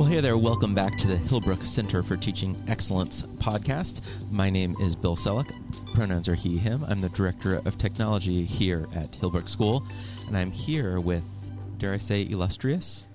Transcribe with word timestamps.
Well, 0.00 0.08
hey 0.08 0.22
there. 0.22 0.38
Welcome 0.38 0.74
back 0.74 0.96
to 0.96 1.06
the 1.06 1.16
Hillbrook 1.16 1.62
Center 1.62 2.02
for 2.02 2.16
Teaching 2.16 2.56
Excellence 2.66 3.24
podcast. 3.36 4.00
My 4.30 4.48
name 4.48 4.74
is 4.80 4.96
Bill 4.96 5.14
Selleck. 5.14 5.52
Pronouns 5.92 6.26
are 6.26 6.34
he, 6.34 6.56
him. 6.56 6.86
I'm 6.88 7.02
the 7.02 7.10
Director 7.10 7.56
of 7.66 7.76
Technology 7.76 8.46
here 8.46 8.88
at 8.94 9.12
Hillbrook 9.12 9.46
School, 9.46 9.86
and 10.26 10.38
I'm 10.38 10.52
here 10.52 11.00
with, 11.00 11.24
dare 11.76 11.92
I 11.92 11.98
say, 11.98 12.22
illustrious? 12.22 13.08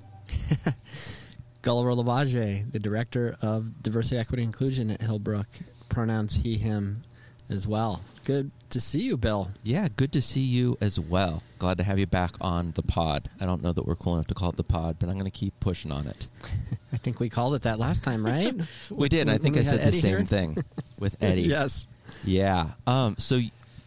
Gulliver 1.64 1.94
Lavage, 1.94 2.72
the 2.72 2.80
Director 2.80 3.36
of 3.42 3.82
Diversity, 3.82 4.20
Equity, 4.20 4.44
Inclusion 4.44 4.92
at 4.92 5.00
Hillbrook. 5.00 5.48
Pronouns 5.90 6.36
he, 6.36 6.56
him 6.56 7.02
as 7.50 7.68
well. 7.68 8.02
Good 8.24 8.52
to 8.72 8.82
see 8.82 9.02
you, 9.02 9.18
Bill. 9.18 9.50
Yeah, 9.64 9.88
good 9.96 10.12
to 10.14 10.22
see 10.22 10.42
you 10.42 10.78
as 10.82 11.00
well. 11.00 11.44
Glad 11.60 11.78
to 11.78 11.84
have 11.84 12.00
you 12.00 12.08
back 12.08 12.36
on 12.42 12.72
the 12.76 12.82
pod. 12.82 13.30
I 13.40 13.46
don't 13.46 13.62
know 13.62 13.72
that 13.72 13.86
we're 13.86 13.96
cool 13.96 14.16
enough 14.16 14.28
to 14.28 14.34
call 14.34 14.50
it 14.50 14.58
the 14.58 14.64
pod, 14.64 14.98
but 15.00 15.10
I'm 15.10 15.16
going 15.16 15.30
to 15.30 15.38
keep 15.38 15.60
pushing 15.60 15.92
on 15.92 16.08
it. 16.08 16.28
I 16.94 16.98
think 16.98 17.20
we 17.20 17.30
called 17.30 17.56
it 17.56 17.62
that 17.64 17.80
last 17.80 18.04
time, 18.04 18.26
right? 18.26 18.54
we 18.90 19.10
did. 19.10 19.30
I 19.30 19.38
think 19.38 19.58
I 19.58 19.64
said 19.64 19.82
the 19.86 19.98
same 19.98 20.18
here? 20.18 20.26
thing 20.26 20.58
with 21.00 21.16
Eddie. 21.22 21.44
yes. 21.44 21.88
Yeah. 22.24 22.72
Um, 22.88 23.16
so 23.18 23.40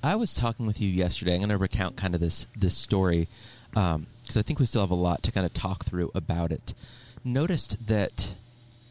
I 0.03 0.17
was 0.17 0.35
talking 0.35 0.67
with 0.67 0.81
you 0.81 0.89
yesterday. 0.89 1.35
I'm 1.35 1.41
going 1.41 1.51
to 1.51 1.59
recount 1.59 1.97
kind 1.97 2.15
of 2.15 2.21
this 2.21 2.47
this 2.57 2.75
story 2.75 3.29
because 3.71 3.97
um, 3.97 4.07
I 4.37 4.43
think 4.43 4.61
we 4.61 4.67
still 4.67 4.83
have 4.83 4.91
a 4.91 4.95
lot 4.95 5.23
to 5.25 5.33
kind 5.33 5.45
of 5.45 5.53
talk 5.53 5.85
through 5.85 6.11
about 6.15 6.53
it. 6.53 6.75
Noticed 7.25 7.87
that 7.89 8.37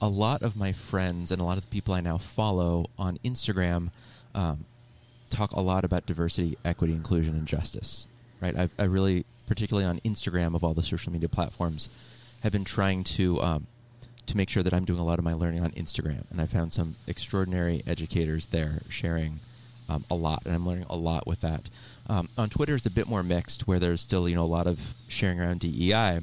a 0.02 0.10
lot 0.10 0.44
of 0.44 0.56
my 0.56 0.74
friends 0.74 1.32
and 1.32 1.42
a 1.42 1.44
lot 1.44 1.58
of 1.58 1.64
the 1.64 1.70
people 1.70 1.94
I 1.94 2.02
now 2.02 2.18
follow 2.18 2.88
on 3.00 3.18
Instagram 3.24 3.90
um, 4.36 4.66
talk 5.30 5.52
a 5.54 5.62
lot 5.62 5.84
about 5.84 6.06
diversity, 6.06 6.58
equity, 6.64 6.94
inclusion, 6.94 7.36
and 7.36 7.48
justice. 7.48 8.08
Right? 8.42 8.56
I, 8.56 8.70
I, 8.78 8.86
really, 8.86 9.26
particularly 9.48 9.88
on 9.88 10.00
Instagram, 10.00 10.56
of 10.56 10.64
all 10.64 10.74
the 10.74 10.84
social 10.84 11.12
media 11.12 11.30
platforms, 11.30 11.90
have 12.44 12.52
been 12.52 12.64
trying 12.64 13.04
to 13.04 13.42
um, 13.42 13.68
to 14.28 14.38
make 14.38 14.50
sure 14.50 14.62
that 14.62 14.74
I'm 14.74 14.86
doing 14.86 15.00
a 15.00 15.06
lot 15.06 15.20
of 15.20 15.26
my 15.26 15.34
learning 15.34 15.64
on 15.64 15.72
Instagram, 15.72 16.24
and 16.30 16.40
I 16.40 16.46
found 16.46 16.74
some 16.74 16.96
extraordinary 17.08 17.82
educators 17.88 18.48
there 18.48 18.82
sharing 18.90 19.40
um, 19.90 20.04
a 20.12 20.16
lot, 20.16 20.44
and 20.46 20.54
I'm 20.54 20.68
learning 20.68 20.86
a 20.90 20.96
lot 20.96 21.26
with 21.26 21.42
that. 21.42 21.70
Um, 22.08 22.30
on 22.38 22.50
Twitter, 22.50 22.76
it's 22.76 22.86
a 22.86 22.92
bit 22.92 23.08
more 23.08 23.24
mixed, 23.24 23.68
where 23.68 23.80
there's 23.80 24.02
still 24.02 24.30
you 24.30 24.36
know 24.36 24.44
a 24.44 24.46
lot 24.46 24.68
of 24.68 24.94
sharing 25.08 25.40
around 25.40 25.62
DEI. 25.62 26.20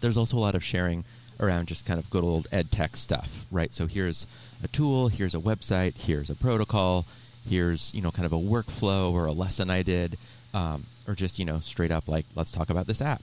There's 0.00 0.16
also 0.16 0.36
a 0.36 0.40
lot 0.40 0.54
of 0.54 0.62
sharing 0.62 1.04
around 1.40 1.68
just 1.68 1.86
kind 1.86 1.98
of 1.98 2.08
good 2.10 2.24
old 2.24 2.46
ed 2.52 2.70
tech 2.70 2.96
stuff, 2.96 3.44
right? 3.50 3.72
So 3.72 3.86
here's 3.86 4.26
a 4.62 4.68
tool, 4.68 5.08
here's 5.08 5.34
a 5.34 5.38
website, 5.38 5.96
here's 5.96 6.30
a 6.30 6.34
protocol, 6.34 7.06
here's 7.48 7.94
you 7.94 8.02
know 8.02 8.10
kind 8.10 8.26
of 8.26 8.32
a 8.32 8.38
workflow 8.38 9.12
or 9.12 9.26
a 9.26 9.32
lesson 9.32 9.70
I 9.70 9.82
did, 9.82 10.16
um, 10.52 10.84
or 11.06 11.14
just 11.14 11.38
you 11.38 11.44
know 11.44 11.58
straight 11.60 11.90
up 11.90 12.08
like 12.08 12.26
let's 12.34 12.50
talk 12.50 12.70
about 12.70 12.86
this 12.86 13.02
app, 13.02 13.22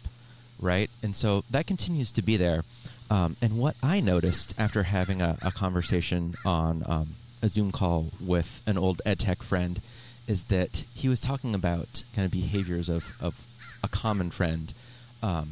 right? 0.59 0.89
And 1.03 1.15
so 1.15 1.43
that 1.51 1.67
continues 1.67 2.11
to 2.13 2.21
be 2.21 2.37
there. 2.37 2.63
Um, 3.09 3.35
and 3.41 3.57
what 3.57 3.75
I 3.83 3.99
noticed 3.99 4.55
after 4.57 4.83
having 4.83 5.21
a, 5.21 5.37
a 5.41 5.51
conversation 5.51 6.35
on 6.45 6.83
um, 6.85 7.09
a 7.41 7.49
Zoom 7.49 7.71
call 7.71 8.07
with 8.25 8.61
an 8.65 8.77
old 8.77 9.01
ed 9.05 9.19
tech 9.19 9.43
friend 9.43 9.81
is 10.27 10.43
that 10.43 10.85
he 10.93 11.09
was 11.09 11.19
talking 11.19 11.53
about 11.53 12.03
kind 12.15 12.25
of 12.25 12.31
behaviors 12.31 12.87
of, 12.87 13.17
of 13.21 13.45
a 13.83 13.89
common 13.89 14.31
friend 14.31 14.73
um, 15.21 15.49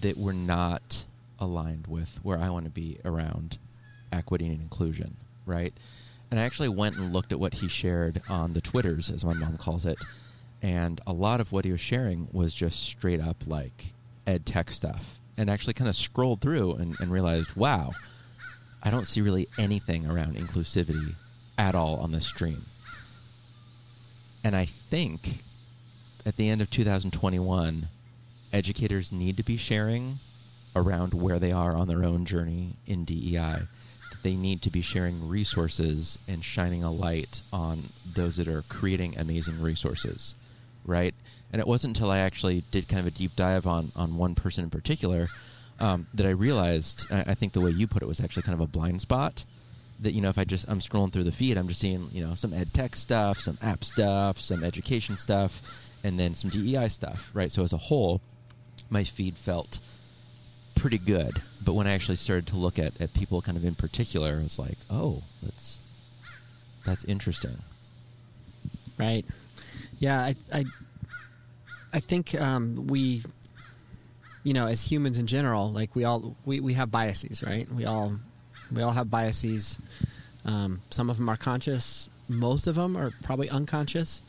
that 0.00 0.16
were 0.16 0.32
not 0.32 1.04
aligned 1.44 1.86
with 1.86 2.18
where 2.22 2.38
I 2.38 2.50
want 2.50 2.64
to 2.64 2.70
be 2.70 2.98
around 3.04 3.58
equity 4.12 4.46
and 4.46 4.60
inclusion, 4.60 5.16
right? 5.46 5.72
And 6.30 6.40
I 6.40 6.44
actually 6.44 6.70
went 6.70 6.96
and 6.96 7.12
looked 7.12 7.32
at 7.32 7.38
what 7.38 7.54
he 7.54 7.68
shared 7.68 8.22
on 8.28 8.52
the 8.52 8.60
Twitters, 8.60 9.10
as 9.10 9.24
my 9.24 9.34
mom 9.34 9.56
calls 9.56 9.86
it. 9.86 9.98
And 10.62 11.00
a 11.06 11.12
lot 11.12 11.40
of 11.40 11.52
what 11.52 11.64
he 11.64 11.72
was 11.72 11.80
sharing 11.80 12.28
was 12.32 12.54
just 12.54 12.82
straight 12.82 13.20
up 13.20 13.46
like 13.46 13.92
ed 14.26 14.46
tech 14.46 14.70
stuff. 14.70 15.20
And 15.36 15.50
actually 15.50 15.74
kind 15.74 15.88
of 15.88 15.96
scrolled 15.96 16.40
through 16.40 16.74
and, 16.74 16.98
and 17.00 17.10
realized, 17.10 17.56
wow, 17.56 17.90
I 18.82 18.90
don't 18.90 19.06
see 19.06 19.20
really 19.20 19.48
anything 19.58 20.06
around 20.06 20.36
inclusivity 20.36 21.14
at 21.58 21.74
all 21.74 21.96
on 21.96 22.12
this 22.12 22.26
stream. 22.26 22.62
And 24.42 24.54
I 24.54 24.64
think 24.64 25.42
at 26.26 26.36
the 26.36 26.48
end 26.48 26.60
of 26.60 26.70
2021, 26.70 27.88
educators 28.52 29.10
need 29.12 29.36
to 29.36 29.42
be 29.42 29.56
sharing 29.56 30.18
around 30.76 31.14
where 31.14 31.38
they 31.38 31.52
are 31.52 31.76
on 31.76 31.88
their 31.88 32.04
own 32.04 32.24
journey 32.24 32.76
in 32.86 33.04
DEI 33.04 33.36
That 34.10 34.22
they 34.22 34.34
need 34.34 34.62
to 34.62 34.70
be 34.70 34.80
sharing 34.80 35.28
resources 35.28 36.18
and 36.28 36.44
shining 36.44 36.82
a 36.82 36.90
light 36.90 37.42
on 37.52 37.84
those 38.14 38.36
that 38.36 38.48
are 38.48 38.62
creating 38.62 39.16
amazing 39.18 39.60
resources, 39.60 40.34
right? 40.84 41.14
And 41.52 41.60
it 41.60 41.68
wasn't 41.68 41.96
until 41.96 42.10
I 42.10 42.18
actually 42.18 42.64
did 42.70 42.88
kind 42.88 43.00
of 43.00 43.06
a 43.06 43.16
deep 43.16 43.36
dive 43.36 43.66
on 43.66 43.92
on 43.94 44.16
one 44.16 44.34
person 44.34 44.64
in 44.64 44.70
particular 44.70 45.28
um, 45.80 46.06
that 46.14 46.26
I 46.26 46.30
realized. 46.30 47.06
I 47.12 47.34
think 47.34 47.52
the 47.52 47.60
way 47.60 47.70
you 47.70 47.86
put 47.86 48.02
it 48.02 48.08
was 48.08 48.20
actually 48.20 48.42
kind 48.42 48.54
of 48.54 48.60
a 48.60 48.66
blind 48.66 49.00
spot. 49.00 49.44
That 50.00 50.12
you 50.12 50.20
know, 50.20 50.28
if 50.28 50.38
I 50.38 50.44
just 50.44 50.68
I'm 50.68 50.80
scrolling 50.80 51.12
through 51.12 51.24
the 51.24 51.32
feed, 51.32 51.56
I'm 51.56 51.68
just 51.68 51.80
seeing 51.80 52.08
you 52.10 52.26
know 52.26 52.34
some 52.34 52.52
ed 52.52 52.72
tech 52.72 52.96
stuff, 52.96 53.38
some 53.38 53.58
app 53.62 53.84
stuff, 53.84 54.40
some 54.40 54.64
education 54.64 55.16
stuff, 55.16 55.62
and 56.02 56.18
then 56.18 56.34
some 56.34 56.50
DEI 56.50 56.88
stuff, 56.88 57.30
right? 57.34 57.50
So 57.50 57.62
as 57.62 57.72
a 57.72 57.78
whole, 57.78 58.20
my 58.90 59.04
feed 59.04 59.36
felt 59.36 59.78
pretty 60.74 60.98
good. 60.98 61.32
But 61.64 61.74
when 61.74 61.86
I 61.86 61.92
actually 61.92 62.16
started 62.16 62.46
to 62.48 62.56
look 62.56 62.78
at, 62.78 63.00
at 63.00 63.14
people 63.14 63.40
kind 63.42 63.56
of 63.56 63.64
in 63.64 63.74
particular, 63.74 64.38
I 64.40 64.42
was 64.42 64.58
like, 64.58 64.78
oh, 64.90 65.22
that's 65.42 65.78
that's 66.84 67.04
interesting. 67.04 67.58
Right. 68.98 69.24
Yeah, 69.98 70.20
I 70.20 70.36
I, 70.52 70.64
I 71.92 72.00
think 72.00 72.34
um, 72.34 72.86
we 72.86 73.22
you 74.44 74.52
know, 74.52 74.66
as 74.66 74.82
humans 74.82 75.18
in 75.18 75.26
general, 75.26 75.72
like 75.72 75.96
we 75.96 76.04
all 76.04 76.36
we, 76.44 76.60
we 76.60 76.74
have 76.74 76.90
biases, 76.90 77.42
right? 77.42 77.68
We 77.70 77.86
all 77.86 78.18
we 78.70 78.82
all 78.82 78.92
have 78.92 79.10
biases. 79.10 79.78
Um, 80.44 80.82
some 80.90 81.08
of 81.10 81.16
them 81.16 81.28
are 81.28 81.36
conscious. 81.36 82.10
Most 82.28 82.66
of 82.66 82.74
them 82.74 82.96
are 82.96 83.10
probably 83.22 83.48
unconscious, 83.48 84.22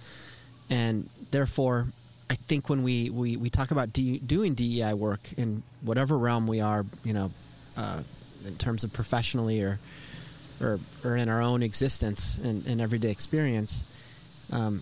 and 0.69 1.09
therefore, 1.31 1.87
I 2.29 2.35
think 2.35 2.69
when 2.69 2.83
we, 2.83 3.09
we, 3.09 3.37
we 3.37 3.49
talk 3.49 3.71
about 3.71 3.93
de- 3.93 4.19
doing 4.19 4.53
DEI 4.53 4.93
work 4.93 5.21
in 5.37 5.63
whatever 5.81 6.17
realm 6.17 6.47
we 6.47 6.61
are, 6.61 6.85
you 7.03 7.13
know, 7.13 7.31
uh, 7.77 8.01
in 8.45 8.55
terms 8.55 8.83
of 8.83 8.93
professionally 8.93 9.61
or, 9.61 9.79
or, 10.61 10.79
or 11.03 11.15
in 11.15 11.29
our 11.29 11.41
own 11.41 11.61
existence 11.61 12.37
and, 12.37 12.65
and 12.65 12.81
everyday 12.81 13.11
experience, 13.11 13.83
um, 14.51 14.81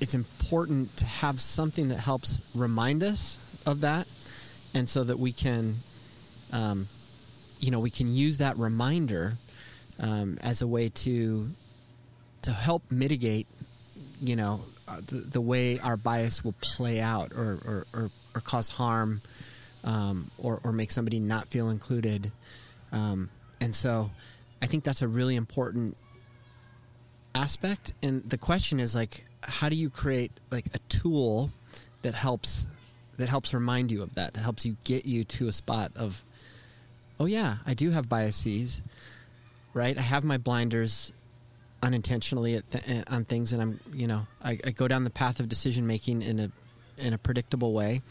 it's 0.00 0.14
important 0.14 0.96
to 0.98 1.04
have 1.04 1.40
something 1.40 1.88
that 1.88 1.98
helps 1.98 2.48
remind 2.54 3.02
us 3.02 3.36
of 3.66 3.80
that, 3.80 4.06
and 4.74 4.88
so 4.88 5.04
that 5.04 5.18
we 5.18 5.32
can, 5.32 5.74
um, 6.52 6.86
you 7.60 7.70
know, 7.70 7.80
we 7.80 7.90
can 7.90 8.14
use 8.14 8.38
that 8.38 8.56
reminder 8.58 9.34
um, 9.98 10.38
as 10.42 10.62
a 10.62 10.66
way 10.66 10.88
to 10.88 11.48
to 12.42 12.52
help 12.52 12.92
mitigate, 12.92 13.46
you 14.20 14.36
know, 14.36 14.60
uh, 14.88 15.00
the, 15.06 15.16
the, 15.16 15.40
way 15.40 15.78
our 15.80 15.96
bias 15.96 16.44
will 16.44 16.54
play 16.60 17.00
out 17.00 17.32
or, 17.32 17.58
or, 17.66 17.86
or, 17.92 18.10
or 18.34 18.40
cause 18.40 18.68
harm 18.68 19.20
um, 19.84 20.30
or, 20.38 20.60
or 20.64 20.72
make 20.72 20.90
somebody 20.90 21.18
not 21.18 21.48
feel 21.48 21.70
included. 21.70 22.30
Um, 22.92 23.30
and 23.60 23.74
so 23.74 24.10
I 24.62 24.66
think 24.66 24.84
that's 24.84 25.02
a 25.02 25.08
really 25.08 25.36
important 25.36 25.96
aspect. 27.34 27.92
And 28.02 28.28
the 28.28 28.38
question 28.38 28.80
is 28.80 28.94
like, 28.94 29.24
how 29.42 29.68
do 29.68 29.76
you 29.76 29.90
create 29.90 30.32
like 30.50 30.66
a 30.74 30.78
tool 30.88 31.50
that 32.02 32.14
helps 32.14 32.66
that 33.16 33.28
helps 33.28 33.54
remind 33.54 33.90
you 33.90 34.02
of 34.02 34.14
that, 34.14 34.34
that 34.34 34.40
helps 34.40 34.66
you 34.66 34.76
get 34.84 35.06
you 35.06 35.24
to 35.24 35.48
a 35.48 35.52
spot 35.52 35.90
of, 35.96 36.22
oh 37.18 37.24
yeah, 37.24 37.56
I 37.66 37.72
do 37.72 37.90
have 37.90 38.08
biases, 38.08 38.82
right? 39.72 39.96
I 39.96 40.02
have 40.02 40.22
my 40.22 40.36
blinders 40.36 41.12
unintentionally 41.82 42.62
th- 42.70 42.84
eh, 42.88 43.02
on 43.08 43.24
things, 43.24 43.52
and 43.52 43.62
I'm 43.62 43.80
you 43.92 44.06
know 44.06 44.26
I, 44.42 44.58
I 44.64 44.70
go 44.70 44.88
down 44.88 45.04
the 45.04 45.10
path 45.10 45.40
of 45.40 45.48
decision 45.48 45.86
making 45.86 46.22
in 46.22 46.40
a 46.40 46.50
in 46.98 47.12
a 47.12 47.18
predictable 47.18 47.72
way. 47.72 48.02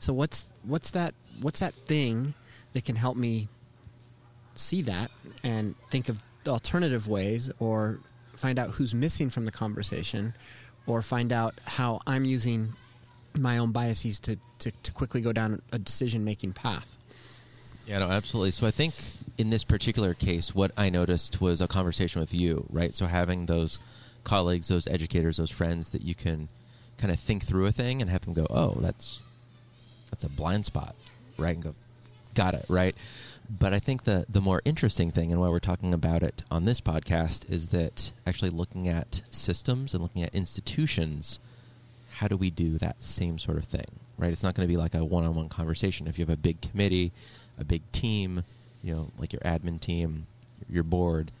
So 0.00 0.12
what's 0.12 0.48
what's 0.62 0.90
that 0.92 1.14
what's 1.40 1.60
that 1.60 1.74
thing 1.74 2.34
that 2.72 2.84
can 2.84 2.96
help 2.96 3.16
me 3.16 3.48
see 4.54 4.82
that 4.82 5.10
and 5.42 5.74
think 5.90 6.08
of 6.08 6.22
alternative 6.46 7.08
ways 7.08 7.50
or 7.58 8.00
find 8.34 8.58
out 8.58 8.70
who's 8.70 8.94
missing 8.94 9.30
from 9.30 9.44
the 9.44 9.52
conversation 9.52 10.34
or 10.86 11.02
find 11.02 11.32
out 11.32 11.54
how 11.64 12.00
I'm 12.06 12.24
using 12.24 12.74
my 13.38 13.58
own 13.58 13.72
biases 13.72 14.20
to, 14.20 14.38
to, 14.60 14.70
to 14.70 14.92
quickly 14.92 15.20
go 15.20 15.32
down 15.32 15.60
a 15.72 15.78
decision 15.78 16.24
making 16.24 16.52
path. 16.52 16.98
Yeah, 17.86 17.98
no, 17.98 18.08
absolutely. 18.08 18.52
So 18.52 18.66
I 18.66 18.70
think 18.70 18.94
in 19.36 19.50
this 19.50 19.64
particular 19.64 20.14
case, 20.14 20.54
what 20.54 20.70
I 20.76 20.90
noticed 20.90 21.40
was 21.40 21.60
a 21.60 21.68
conversation 21.68 22.20
with 22.20 22.32
you, 22.32 22.66
right? 22.70 22.94
So 22.94 23.06
having 23.06 23.46
those 23.46 23.78
colleagues, 24.24 24.68
those 24.68 24.86
educators, 24.86 25.36
those 25.36 25.50
friends 25.50 25.90
that 25.90 26.02
you 26.02 26.14
can 26.14 26.48
kind 26.96 27.12
of 27.12 27.20
think 27.20 27.44
through 27.44 27.66
a 27.66 27.72
thing 27.72 28.00
and 28.00 28.10
have 28.10 28.22
them 28.22 28.32
go, 28.34 28.46
"Oh, 28.48 28.78
that's 28.80 29.20
that's 30.10 30.24
a 30.24 30.28
blind 30.28 30.64
spot," 30.64 30.94
right? 31.36 31.54
And 31.54 31.62
go, 31.62 31.74
"Got 32.34 32.54
it," 32.54 32.64
right? 32.68 32.94
But 33.50 33.74
I 33.74 33.78
think 33.78 34.04
the 34.04 34.24
the 34.28 34.40
more 34.40 34.62
interesting 34.64 35.10
thing, 35.10 35.30
and 35.30 35.40
why 35.40 35.48
we're 35.48 35.58
talking 35.58 35.92
about 35.92 36.22
it 36.22 36.42
on 36.50 36.64
this 36.64 36.80
podcast, 36.80 37.50
is 37.50 37.66
that 37.68 38.12
actually 38.26 38.50
looking 38.50 38.88
at 38.88 39.20
systems 39.30 39.92
and 39.92 40.02
looking 40.02 40.22
at 40.22 40.34
institutions, 40.34 41.38
how 42.12 42.28
do 42.28 42.36
we 42.36 42.50
do 42.50 42.78
that 42.78 43.02
same 43.02 43.38
sort 43.38 43.58
of 43.58 43.64
thing, 43.64 44.00
right? 44.16 44.32
It's 44.32 44.42
not 44.42 44.54
going 44.54 44.66
to 44.66 44.72
be 44.72 44.78
like 44.78 44.94
a 44.94 45.04
one-on-one 45.04 45.50
conversation. 45.50 46.06
If 46.06 46.18
you 46.18 46.24
have 46.24 46.32
a 46.32 46.38
big 46.38 46.62
committee 46.62 47.12
a 47.58 47.64
big 47.64 47.82
team, 47.92 48.42
you 48.82 48.94
know, 48.94 49.10
like 49.18 49.32
your 49.32 49.42
admin 49.42 49.80
team, 49.80 50.26
your 50.68 50.82
board, 50.82 51.32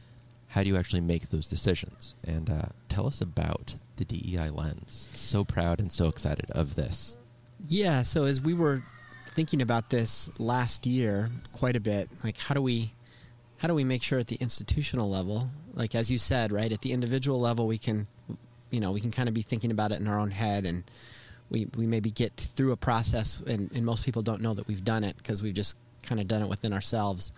how 0.48 0.62
do 0.62 0.68
you 0.68 0.76
actually 0.76 1.00
make 1.00 1.30
those 1.30 1.48
decisions? 1.48 2.14
And 2.24 2.48
uh, 2.48 2.66
tell 2.88 3.06
us 3.06 3.20
about 3.20 3.74
the 3.96 4.04
DEI 4.04 4.50
lens. 4.50 5.10
So 5.12 5.44
proud 5.44 5.80
and 5.80 5.90
so 5.90 6.06
excited 6.06 6.50
of 6.50 6.74
this. 6.74 7.16
Yeah. 7.66 8.02
So 8.02 8.24
as 8.24 8.40
we 8.40 8.54
were 8.54 8.82
thinking 9.28 9.60
about 9.60 9.90
this 9.90 10.30
last 10.38 10.86
year 10.86 11.30
quite 11.52 11.76
a 11.76 11.80
bit, 11.80 12.08
like 12.22 12.36
how 12.36 12.54
do 12.54 12.62
we 12.62 12.92
how 13.58 13.68
do 13.68 13.74
we 13.74 13.84
make 13.84 14.02
sure 14.02 14.18
at 14.18 14.26
the 14.26 14.36
institutional 14.36 15.08
level, 15.08 15.48
like 15.72 15.94
as 15.94 16.10
you 16.10 16.18
said, 16.18 16.52
right, 16.52 16.70
at 16.70 16.82
the 16.82 16.92
individual 16.92 17.40
level, 17.40 17.66
we 17.66 17.78
can, 17.78 18.06
you 18.70 18.78
know, 18.78 18.92
we 18.92 19.00
can 19.00 19.10
kind 19.10 19.28
of 19.28 19.34
be 19.34 19.42
thinking 19.42 19.70
about 19.70 19.90
it 19.90 20.00
in 20.00 20.06
our 20.06 20.18
own 20.18 20.30
head 20.30 20.66
and 20.66 20.84
we, 21.50 21.66
we 21.76 21.86
maybe 21.86 22.10
get 22.10 22.32
through 22.36 22.72
a 22.72 22.76
process 22.76 23.42
and, 23.46 23.70
and 23.74 23.84
most 23.84 24.04
people 24.04 24.22
don't 24.22 24.40
know 24.40 24.54
that 24.54 24.66
we've 24.66 24.84
done 24.84 25.02
it 25.02 25.16
because 25.16 25.42
we've 25.42 25.54
just 25.54 25.76
kind 26.04 26.20
of 26.20 26.28
done 26.28 26.42
it 26.42 26.48
within 26.48 26.72
ourselves. 26.72 27.32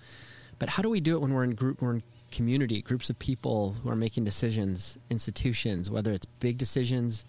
But 0.59 0.69
how 0.69 0.83
do 0.83 0.91
we 0.91 1.01
do 1.01 1.17
it 1.17 1.21
when 1.21 1.33
we're 1.33 1.45
in 1.45 1.55
group, 1.55 1.81
we're 1.83 1.95
in 1.95 2.03
community, 2.31 2.83
groups 2.83 3.09
of 3.11 3.19
people 3.19 3.73
who 3.83 3.89
are 3.89 3.97
making 3.97 4.25
decisions, 4.25 4.99
institutions, 5.11 5.91
whether 5.91 6.13
it's 6.13 6.27
big 6.27 6.59
decisions, 6.59 7.25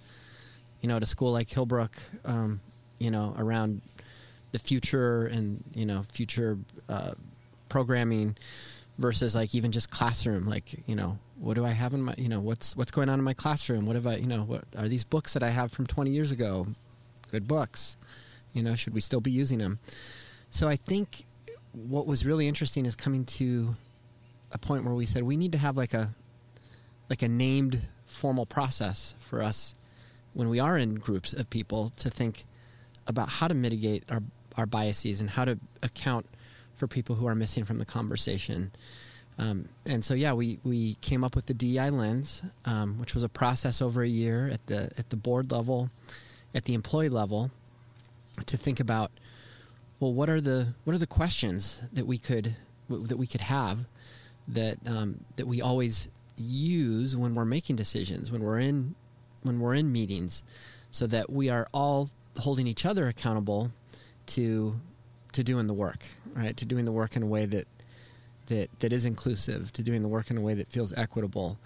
you 0.81 0.89
know, 0.89 0.97
at 0.97 1.03
a 1.03 1.05
school 1.05 1.31
like 1.31 1.47
Hillbrook, 1.47 1.91
um, 2.25 2.61
you 2.99 3.11
know, 3.11 3.35
around 3.37 3.81
the 4.51 4.59
future 4.59 5.25
and, 5.25 5.63
you 5.73 5.85
know, 5.85 6.03
future 6.03 6.57
uh, 6.89 7.11
programming 7.69 8.35
versus 8.97 9.35
like 9.35 9.53
even 9.53 9.71
just 9.71 9.89
classroom 9.91 10.47
like 10.47 10.75
you 10.87 10.95
know 10.95 11.19
what 11.39 11.53
do 11.53 11.63
i 11.65 11.69
have 11.69 11.93
in 11.93 12.01
my 12.01 12.15
you 12.17 12.27
know 12.27 12.39
what's 12.39 12.75
what's 12.75 12.91
going 12.91 13.09
on 13.09 13.19
in 13.19 13.23
my 13.23 13.33
classroom? 13.33 13.85
What 13.85 13.95
have 13.95 14.07
i 14.07 14.15
you 14.15 14.25
know 14.27 14.43
what 14.43 14.63
are 14.77 14.87
these 14.87 15.03
books 15.03 15.33
that 15.33 15.43
i 15.43 15.49
have 15.49 15.71
from 15.71 15.85
20 15.85 16.09
years 16.09 16.31
ago 16.31 16.67
good 17.31 17.47
books? 17.47 17.95
You 18.53 18.63
know 18.63 18.75
should 18.75 18.93
we 18.93 19.01
still 19.01 19.21
be 19.21 19.31
using 19.31 19.59
them 19.59 19.79
so 20.49 20.67
i 20.67 20.75
think 20.75 21.25
what 21.71 22.07
was 22.07 22.25
really 22.25 22.47
interesting 22.47 22.85
is 22.85 22.95
coming 22.95 23.25
to 23.25 23.75
a 24.51 24.57
point 24.57 24.83
where 24.83 24.93
we 24.93 25.05
said 25.05 25.23
we 25.23 25.37
need 25.37 25.51
to 25.51 25.57
have 25.57 25.77
like 25.77 25.93
a 25.93 26.09
like 27.09 27.21
a 27.21 27.27
named 27.27 27.81
formal 28.05 28.45
process 28.45 29.13
for 29.19 29.43
us 29.43 29.75
when 30.33 30.49
we 30.49 30.59
are 30.59 30.77
in 30.77 30.95
groups 30.95 31.33
of 31.33 31.49
people 31.49 31.91
to 31.97 32.09
think 32.09 32.45
about 33.05 33.29
how 33.29 33.47
to 33.47 33.53
mitigate 33.53 34.03
our 34.09 34.21
our 34.57 34.65
biases 34.65 35.21
and 35.21 35.29
how 35.29 35.45
to 35.45 35.57
account 35.83 36.25
for 36.77 36.87
people 36.87 37.15
who 37.15 37.27
are 37.27 37.35
missing 37.35 37.65
from 37.65 37.79
the 37.79 37.85
conversation. 37.85 38.71
Um, 39.39 39.69
and 39.85 40.03
so, 40.03 40.13
yeah, 40.13 40.33
we, 40.33 40.59
we 40.63 40.95
came 40.95 41.23
up 41.23 41.35
with 41.35 41.45
the 41.45 41.53
DEI 41.53 41.91
lens, 41.91 42.41
um, 42.65 42.99
which 42.99 43.13
was 43.13 43.23
a 43.23 43.29
process 43.29 43.81
over 43.81 44.01
a 44.01 44.07
year 44.07 44.47
at 44.47 44.65
the 44.65 44.91
at 44.97 45.09
the 45.09 45.15
board 45.15 45.51
level, 45.51 45.89
at 46.55 46.65
the 46.65 46.73
employee 46.73 47.09
level, 47.09 47.51
to 48.45 48.57
think 48.57 48.79
about, 48.79 49.11
well, 49.99 50.13
what 50.13 50.29
are 50.29 50.41
the 50.41 50.73
what 50.83 50.95
are 50.95 50.99
the 50.99 51.07
questions 51.07 51.79
that 51.91 52.05
we 52.05 52.17
could 52.17 52.55
that 52.89 53.17
we 53.17 53.27
could 53.27 53.41
have 53.41 53.85
that 54.47 54.77
um, 54.87 55.21
that 55.35 55.47
we 55.47 55.61
always 55.61 56.07
use 56.37 57.15
when 57.15 57.35
we're 57.35 57.45
making 57.45 57.75
decisions, 57.75 58.31
when 58.31 58.41
we're 58.41 58.59
in 58.59 58.95
when 59.41 59.59
we're 59.59 59.73
in 59.73 59.91
meetings, 59.91 60.43
so 60.91 61.07
that 61.07 61.29
we 61.29 61.49
are 61.49 61.67
all 61.73 62.09
holding 62.39 62.67
each 62.67 62.85
other 62.85 63.07
accountable 63.07 63.71
to 64.27 64.79
to 65.33 65.43
doing 65.43 65.67
the 65.67 65.73
work, 65.73 66.05
right? 66.33 66.55
To 66.57 66.65
doing 66.65 66.85
the 66.85 66.91
work 66.91 67.15
in 67.15 67.23
a 67.23 67.27
way 67.27 67.45
that 67.45 67.67
that 68.47 68.69
that 68.79 68.93
is 68.93 69.05
inclusive, 69.05 69.73
to 69.73 69.83
doing 69.83 70.01
the 70.01 70.07
work 70.07 70.29
in 70.29 70.37
a 70.37 70.41
way 70.41 70.53
that 70.53 70.67
feels 70.67 70.93
equitable. 70.93 71.57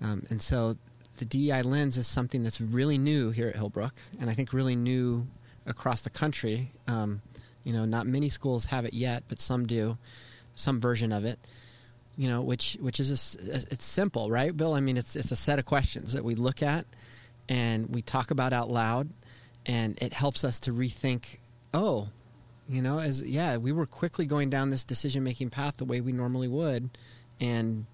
Um, 0.00 0.24
and 0.28 0.42
so 0.42 0.76
the 1.18 1.24
DEI 1.24 1.62
lens 1.62 1.96
is 1.96 2.06
something 2.06 2.42
that's 2.42 2.60
really 2.60 2.98
new 2.98 3.30
here 3.30 3.48
at 3.48 3.54
Hillbrook, 3.54 3.92
and 4.20 4.28
I 4.28 4.34
think 4.34 4.52
really 4.52 4.76
new 4.76 5.26
across 5.66 6.02
the 6.02 6.10
country. 6.10 6.70
Um, 6.86 7.22
you 7.66 7.72
know, 7.72 7.84
not 7.84 8.06
many 8.06 8.28
schools 8.28 8.66
have 8.66 8.84
it 8.84 8.94
yet, 8.94 9.24
but 9.26 9.40
some 9.40 9.66
do, 9.66 9.98
some 10.54 10.80
version 10.80 11.12
of 11.12 11.24
it. 11.24 11.40
You 12.16 12.30
know, 12.30 12.40
which 12.40 12.78
which 12.80 13.00
is 13.00 13.08
just, 13.08 13.40
it's 13.40 13.84
simple, 13.84 14.30
right, 14.30 14.56
Bill? 14.56 14.72
I 14.72 14.80
mean, 14.80 14.96
it's 14.96 15.16
it's 15.16 15.32
a 15.32 15.36
set 15.36 15.58
of 15.58 15.66
questions 15.66 16.12
that 16.12 16.24
we 16.24 16.36
look 16.36 16.62
at 16.62 16.86
and 17.48 17.92
we 17.92 18.02
talk 18.02 18.30
about 18.30 18.52
out 18.52 18.70
loud, 18.70 19.08
and 19.66 19.98
it 20.00 20.12
helps 20.12 20.44
us 20.44 20.60
to 20.60 20.72
rethink. 20.72 21.38
Oh, 21.74 22.08
you 22.68 22.82
know 22.82 22.98
as 22.98 23.22
yeah 23.22 23.56
we 23.56 23.72
were 23.72 23.86
quickly 23.86 24.26
going 24.26 24.50
down 24.50 24.70
this 24.70 24.84
decision 24.84 25.22
making 25.22 25.50
path 25.50 25.76
the 25.76 25.84
way 25.84 26.00
we 26.00 26.12
normally 26.12 26.48
would 26.48 26.90
and 27.40 27.86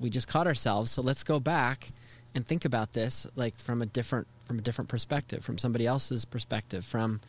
we 0.00 0.10
just 0.10 0.28
caught 0.28 0.46
ourselves 0.46 0.90
so 0.90 1.00
let's 1.00 1.22
go 1.22 1.40
back 1.40 1.88
and 2.34 2.46
think 2.46 2.64
about 2.64 2.92
this 2.92 3.26
like 3.34 3.56
from 3.56 3.80
a 3.80 3.86
different 3.86 4.26
from 4.46 4.58
a 4.58 4.62
different 4.62 4.90
perspective 4.90 5.42
from 5.42 5.56
somebody 5.56 5.86
else's 5.86 6.24
perspective 6.24 6.84
from 6.84 7.20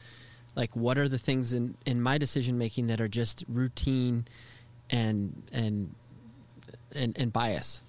like 0.56 0.76
what 0.76 0.98
are 0.98 1.08
the 1.08 1.18
things 1.18 1.54
in 1.54 1.76
in 1.86 2.02
my 2.02 2.18
decision 2.18 2.58
making 2.58 2.88
that 2.88 3.02
are 3.02 3.08
just 3.08 3.44
routine 3.48 4.26
and 4.90 5.44
and 5.52 5.94
and, 6.96 7.18
and 7.18 7.34
bias? 7.34 7.82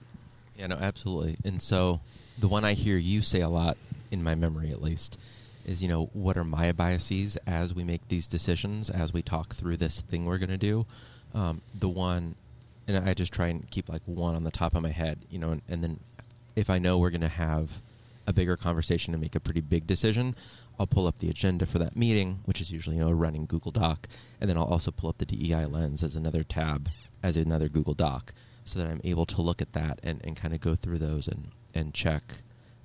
Yeah 0.56 0.68
no 0.68 0.76
absolutely. 0.76 1.36
And 1.44 1.60
so 1.60 2.00
the 2.38 2.48
one 2.48 2.64
i 2.64 2.72
hear 2.72 2.96
you 2.96 3.22
say 3.22 3.40
a 3.40 3.48
lot 3.48 3.76
in 4.10 4.22
my 4.22 4.34
memory 4.34 4.70
at 4.70 4.82
least 4.82 5.18
is 5.64 5.82
you 5.82 5.88
know 5.88 6.10
what 6.12 6.36
are 6.36 6.44
my 6.44 6.72
biases 6.72 7.36
as 7.46 7.74
we 7.74 7.84
make 7.84 8.06
these 8.08 8.26
decisions 8.26 8.90
as 8.90 9.12
we 9.12 9.22
talk 9.22 9.54
through 9.54 9.76
this 9.76 10.00
thing 10.00 10.24
we're 10.24 10.38
going 10.38 10.50
to 10.50 10.58
do? 10.58 10.86
Um, 11.34 11.62
the 11.78 11.88
one 11.88 12.36
and 12.86 13.08
i 13.08 13.14
just 13.14 13.32
try 13.32 13.48
and 13.48 13.68
keep 13.70 13.88
like 13.88 14.02
one 14.04 14.34
on 14.34 14.44
the 14.44 14.50
top 14.50 14.74
of 14.74 14.82
my 14.82 14.90
head 14.90 15.18
you 15.30 15.38
know 15.38 15.50
and, 15.50 15.62
and 15.68 15.82
then 15.82 16.00
if 16.54 16.70
i 16.70 16.78
know 16.78 16.98
we're 16.98 17.10
going 17.10 17.20
to 17.20 17.28
have 17.28 17.80
a 18.26 18.32
bigger 18.32 18.56
conversation 18.56 19.12
and 19.14 19.20
make 19.20 19.34
a 19.34 19.40
pretty 19.40 19.60
big 19.60 19.86
decision 19.86 20.34
i'll 20.78 20.86
pull 20.86 21.06
up 21.06 21.18
the 21.18 21.28
agenda 21.28 21.66
for 21.66 21.78
that 21.78 21.96
meeting 21.96 22.40
which 22.44 22.60
is 22.60 22.70
usually 22.70 22.96
you 22.96 23.02
know 23.02 23.10
a 23.10 23.14
running 23.14 23.46
google 23.46 23.72
doc 23.72 24.08
and 24.40 24.48
then 24.48 24.56
i'll 24.56 24.64
also 24.64 24.90
pull 24.90 25.10
up 25.10 25.18
the 25.18 25.26
dei 25.26 25.64
lens 25.66 26.02
as 26.02 26.16
another 26.16 26.42
tab 26.42 26.88
as 27.22 27.36
another 27.36 27.68
google 27.68 27.94
doc 27.94 28.32
so 28.64 28.78
that 28.78 28.88
i'm 28.88 29.00
able 29.04 29.26
to 29.26 29.42
look 29.42 29.60
at 29.60 29.72
that 29.72 30.00
and, 30.02 30.20
and 30.24 30.36
kind 30.36 30.54
of 30.54 30.60
go 30.60 30.74
through 30.74 30.98
those 30.98 31.28
and, 31.28 31.48
and 31.74 31.94
check 31.94 32.22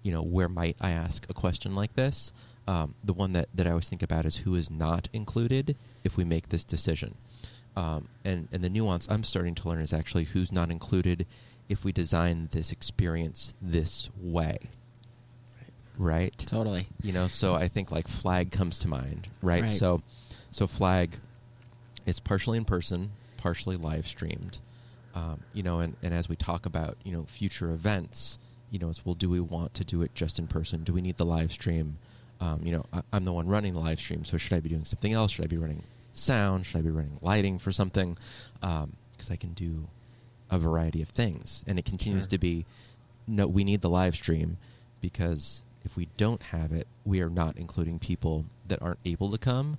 you 0.02 0.12
know 0.12 0.22
where 0.22 0.50
might 0.50 0.76
i 0.82 0.92
ask 0.92 1.30
a 1.30 1.34
question 1.34 1.76
like 1.76 1.94
this 1.94 2.32
um, 2.70 2.94
the 3.04 3.14
one 3.14 3.34
that, 3.34 3.50
that 3.56 3.66
I 3.66 3.72
always 3.72 3.90
think 3.90 4.04
about 4.04 4.28
is 4.28 4.38
who 4.38 4.54
is 4.54 4.70
not 4.70 5.10
included 5.12 5.76
if 6.04 6.18
we 6.18 6.24
make 6.24 6.50
this 6.50 6.64
decision. 6.64 7.16
Um, 7.76 8.10
and, 8.24 8.48
and 8.52 8.64
the 8.64 8.70
nuance 8.70 9.08
I'm 9.10 9.24
starting 9.24 9.56
to 9.56 9.70
learn 9.70 9.82
is 9.82 9.92
actually 9.92 10.26
who's 10.26 10.52
not 10.52 10.70
included 10.70 11.26
if 11.68 11.84
we 11.84 11.92
design 11.92 12.50
this 12.52 12.72
experience 12.72 13.56
this 13.60 14.12
way. 14.22 14.60
Right? 16.00 16.36
Totally. 16.38 16.88
You 17.04 17.14
know, 17.14 17.28
so 17.28 17.54
I 17.54 17.68
think 17.68 17.92
like 17.92 18.08
flag 18.08 18.52
comes 18.52 18.80
to 18.80 18.88
mind, 18.88 19.28
right? 19.42 19.62
right. 19.62 19.70
So 19.70 20.02
so 20.50 20.66
flag 20.66 21.12
is 22.06 22.20
partially 22.20 22.58
in 22.58 22.66
person, 22.66 23.12
partially 23.38 23.76
live 23.76 24.08
streamed. 24.08 24.58
Um, 25.14 25.42
you 25.54 25.62
know, 25.64 25.80
and, 25.80 25.96
and 26.02 26.14
as 26.14 26.30
we 26.30 26.36
talk 26.36 26.66
about, 26.66 26.96
you 27.04 27.12
know, 27.12 27.24
future 27.24 27.72
events, 27.72 28.40
you 28.72 28.80
know, 28.80 28.90
it's 28.90 29.06
well, 29.06 29.16
do 29.16 29.30
we 29.30 29.40
want 29.40 29.74
to 29.76 29.84
do 29.84 30.02
it 30.02 30.16
just 30.16 30.40
in 30.40 30.48
person? 30.48 30.84
Do 30.84 30.94
we 30.94 31.02
need 31.02 31.18
the 31.18 31.26
live 31.26 31.52
stream? 31.52 31.98
um, 32.42 32.62
you 32.64 32.72
know, 32.72 32.86
I, 32.94 33.18
am 33.18 33.26
the 33.26 33.34
one 33.34 33.48
running 33.48 33.74
the 33.74 33.80
live 33.80 34.00
stream, 34.00 34.24
so 34.24 34.38
should 34.38 34.54
I 34.54 34.60
be 34.60 34.70
doing 34.70 34.86
something 34.86 35.14
else? 35.14 35.32
Should 35.32 35.46
I 35.46 35.48
be 35.48 35.58
running 35.58 35.84
sound? 36.14 36.66
Should 36.66 36.78
I 36.78 36.82
be 36.82 36.90
running 36.90 37.18
lighting 37.22 37.60
for 37.60 37.72
something? 37.72 38.18
Because 38.62 38.84
um, 38.84 38.94
I 39.30 39.36
can 39.36 39.54
do 39.54 39.88
a 40.50 40.58
variety 40.58 41.02
of 41.02 41.10
things, 41.10 41.64
and 41.68 41.78
it 41.78 41.86
continues 41.86 42.26
sure. 42.26 42.30
to 42.30 42.38
be 42.38 42.66
no. 43.28 43.46
We 43.48 43.64
need 43.64 43.82
the 43.82 43.90
live 43.90 44.16
stream 44.16 44.58
because 45.02 45.64
if 45.90 45.98
we 45.98 46.08
don't 46.18 46.42
have 46.42 46.72
it, 46.72 46.88
we 47.06 47.22
are 47.22 47.30
not 47.30 47.58
including 47.58 48.00
people 48.00 48.46
that 48.68 48.82
aren't 48.82 49.00
able 49.06 49.32
to 49.32 49.38
come, 49.38 49.78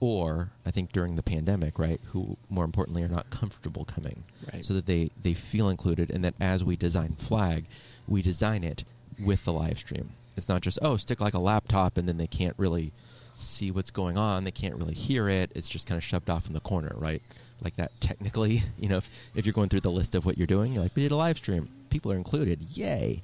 or 0.00 0.50
I 0.64 0.70
think 0.70 0.92
during 0.92 1.16
the 1.16 1.22
pandemic, 1.22 1.78
right? 1.78 2.00
Who 2.12 2.36
more 2.48 2.64
importantly 2.64 3.02
are 3.02 3.08
not 3.08 3.30
comfortable 3.30 3.84
coming, 3.84 4.24
right. 4.52 4.64
so 4.64 4.74
that 4.74 4.86
they 4.86 5.10
they 5.22 5.34
feel 5.34 5.68
included, 5.68 6.10
and 6.10 6.24
that 6.24 6.34
as 6.40 6.64
we 6.64 6.76
design 6.76 7.12
flag, 7.12 7.66
we 8.08 8.22
design 8.22 8.64
it 8.64 8.84
with 9.18 9.44
the 9.44 9.52
live 9.52 9.78
stream 9.78 10.10
it's 10.40 10.48
not 10.48 10.62
just 10.62 10.78
oh 10.80 10.96
stick 10.96 11.20
like 11.20 11.34
a 11.34 11.38
laptop 11.38 11.98
and 11.98 12.08
then 12.08 12.16
they 12.16 12.26
can't 12.26 12.54
really 12.56 12.92
see 13.36 13.70
what's 13.70 13.90
going 13.90 14.18
on. 14.18 14.44
They 14.44 14.50
can't 14.50 14.76
really 14.76 14.94
hear 14.94 15.28
it. 15.28 15.50
It's 15.54 15.68
just 15.68 15.86
kind 15.86 15.96
of 15.96 16.04
shoved 16.04 16.28
off 16.28 16.46
in 16.46 16.52
the 16.52 16.60
corner, 16.60 16.92
right? 16.96 17.22
Like 17.62 17.76
that 17.76 17.90
technically, 18.00 18.62
you 18.78 18.88
know, 18.88 18.98
if, 18.98 19.10
if 19.34 19.46
you're 19.46 19.52
going 19.52 19.68
through 19.68 19.80
the 19.80 19.90
list 19.90 20.14
of 20.14 20.26
what 20.26 20.38
you're 20.38 20.46
doing, 20.46 20.72
you're 20.72 20.82
like, 20.82 20.94
we 20.94 21.02
did 21.02 21.12
a 21.12 21.16
live 21.16 21.38
stream. 21.38 21.68
People 21.90 22.12
are 22.12 22.16
included. 22.16 22.62
Yay. 22.74 23.22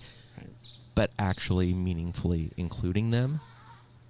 But 0.97 1.13
actually 1.19 1.73
meaningfully 1.73 2.51
including 2.57 3.11
them, 3.11 3.41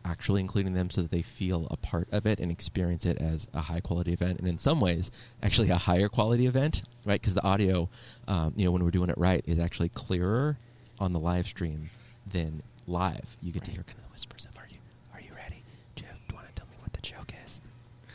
actually 0.06 0.40
including 0.40 0.72
them 0.72 0.88
so 0.88 1.02
that 1.02 1.10
they 1.10 1.22
feel 1.22 1.66
a 1.70 1.76
part 1.76 2.08
of 2.12 2.24
it 2.26 2.38
and 2.38 2.50
experience 2.50 3.04
it 3.04 3.18
as 3.18 3.48
a 3.52 3.60
high 3.60 3.80
quality 3.80 4.12
event. 4.12 4.38
And 4.38 4.48
in 4.48 4.58
some 4.58 4.80
ways, 4.80 5.10
actually 5.42 5.68
a 5.70 5.76
higher 5.76 6.08
quality 6.08 6.46
event, 6.46 6.82
right? 7.04 7.20
Because 7.20 7.34
the 7.34 7.44
audio, 7.44 7.88
um, 8.28 8.54
you 8.56 8.64
know, 8.64 8.70
when 8.70 8.82
we're 8.84 8.90
doing 8.90 9.10
it 9.10 9.18
right, 9.18 9.42
is 9.46 9.58
actually 9.58 9.90
clearer 9.90 10.56
on 10.98 11.12
the 11.12 11.20
live 11.20 11.46
stream 11.46 11.90
than 12.32 12.62
live, 12.86 13.36
you 13.42 13.52
get 13.52 13.60
right. 13.60 13.64
to 13.66 13.70
hear 13.72 13.82
kind 13.82 13.98
of 13.98 14.04
the 14.04 14.12
whispers 14.12 14.46
of, 14.46 14.56
"Are 14.58 14.68
you, 14.70 14.78
are 15.12 15.20
you 15.20 15.34
ready? 15.34 15.62
Do 15.96 16.04
you, 16.04 16.34
want 16.34 16.46
to 16.46 16.52
tell 16.54 16.66
me 16.68 16.76
what 16.80 16.92
the 16.92 17.02
joke 17.02 17.32
is? 17.44 17.60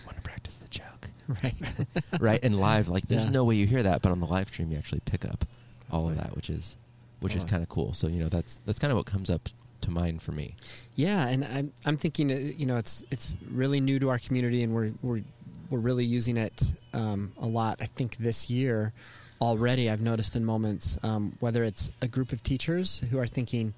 Want 0.05 0.17
to 0.17 0.23
practice 0.23 0.55
the 0.55 0.69
joke?" 0.69 1.09
Right, 1.43 1.55
right, 2.19 2.39
and 2.43 2.59
live, 2.59 2.89
like 2.89 3.07
there's 3.07 3.25
yeah. 3.25 3.31
no 3.31 3.45
way 3.45 3.55
you 3.55 3.65
hear 3.65 3.83
that, 3.83 4.01
but 4.01 4.11
on 4.11 4.19
the 4.19 4.25
live 4.25 4.49
stream, 4.49 4.69
you 4.71 4.77
actually 4.77 4.99
pick 5.05 5.23
up 5.23 5.45
all 5.89 6.09
of 6.09 6.17
that, 6.17 6.35
which 6.35 6.49
is, 6.49 6.75
which 7.21 7.33
oh. 7.33 7.37
is 7.37 7.45
kind 7.45 7.63
of 7.63 7.69
cool. 7.69 7.93
So 7.93 8.07
you 8.07 8.19
know, 8.19 8.29
that's 8.29 8.59
that's 8.65 8.79
kind 8.79 8.91
of 8.91 8.97
what 8.97 9.05
comes 9.05 9.29
up 9.29 9.49
to 9.81 9.91
mind 9.91 10.21
for 10.21 10.31
me. 10.31 10.55
Yeah, 10.95 11.27
and 11.27 11.45
I'm 11.45 11.73
I'm 11.85 11.97
thinking, 11.97 12.31
uh, 12.31 12.35
you 12.35 12.65
know, 12.65 12.77
it's 12.77 13.05
it's 13.11 13.31
really 13.49 13.79
new 13.79 13.99
to 13.99 14.09
our 14.09 14.19
community, 14.19 14.63
and 14.63 14.73
we're 14.73 14.91
we're 15.01 15.21
we're 15.69 15.79
really 15.79 16.05
using 16.05 16.37
it 16.37 16.71
um, 16.93 17.31
a 17.39 17.47
lot. 17.47 17.77
I 17.81 17.85
think 17.85 18.17
this 18.17 18.49
year 18.49 18.93
already, 19.39 19.89
I've 19.89 20.01
noticed 20.01 20.35
in 20.35 20.45
moments 20.45 20.99
um, 21.03 21.35
whether 21.39 21.63
it's 21.63 21.91
a 22.01 22.07
group 22.07 22.31
of 22.31 22.43
teachers 22.43 22.99
who 23.09 23.17
are 23.17 23.25
thinking 23.25 23.73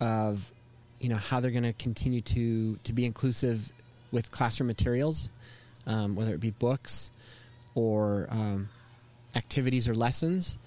of, 0.00 0.50
you 1.00 1.08
know, 1.08 1.16
how 1.16 1.38
they're 1.40 1.50
going 1.50 1.62
to 1.62 1.74
continue 1.74 2.20
to 2.22 2.76
to 2.84 2.92
be 2.92 3.04
inclusive 3.04 3.70
with 4.10 4.30
classroom 4.30 4.66
materials, 4.66 5.28
um, 5.86 6.14
whether 6.14 6.34
it 6.34 6.40
be 6.40 6.50
books 6.50 7.10
or 7.74 8.26
um, 8.30 8.68
activities 9.34 9.88
or 9.88 9.94
lessons. 9.94 10.58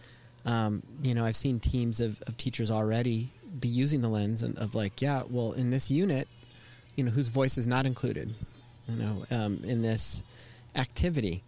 Um, 0.46 0.84
you 1.02 1.14
know, 1.16 1.26
I've 1.26 1.36
seen 1.36 1.60
teams 1.60 2.00
of, 2.00 2.22
of 2.28 2.38
teachers 2.38 2.70
already 2.70 3.32
be 3.60 3.68
using 3.68 4.02
the 4.02 4.10
lens 4.10 4.42
and, 4.42 4.58
of 4.58 4.76
like, 4.76 5.02
yeah, 5.02 5.24
well, 5.30 5.54
in 5.54 5.72
this 5.72 5.90
unit, 5.90 6.28
you 6.96 7.04
know, 7.04 7.12
whose 7.12 7.30
voice 7.30 7.58
is 7.58 7.66
not 7.66 7.86
included, 7.86 8.34
you 8.88 8.96
know, 8.96 9.26
um, 9.32 9.60
in 9.64 9.82
this 9.82 10.22
activity, 10.76 11.44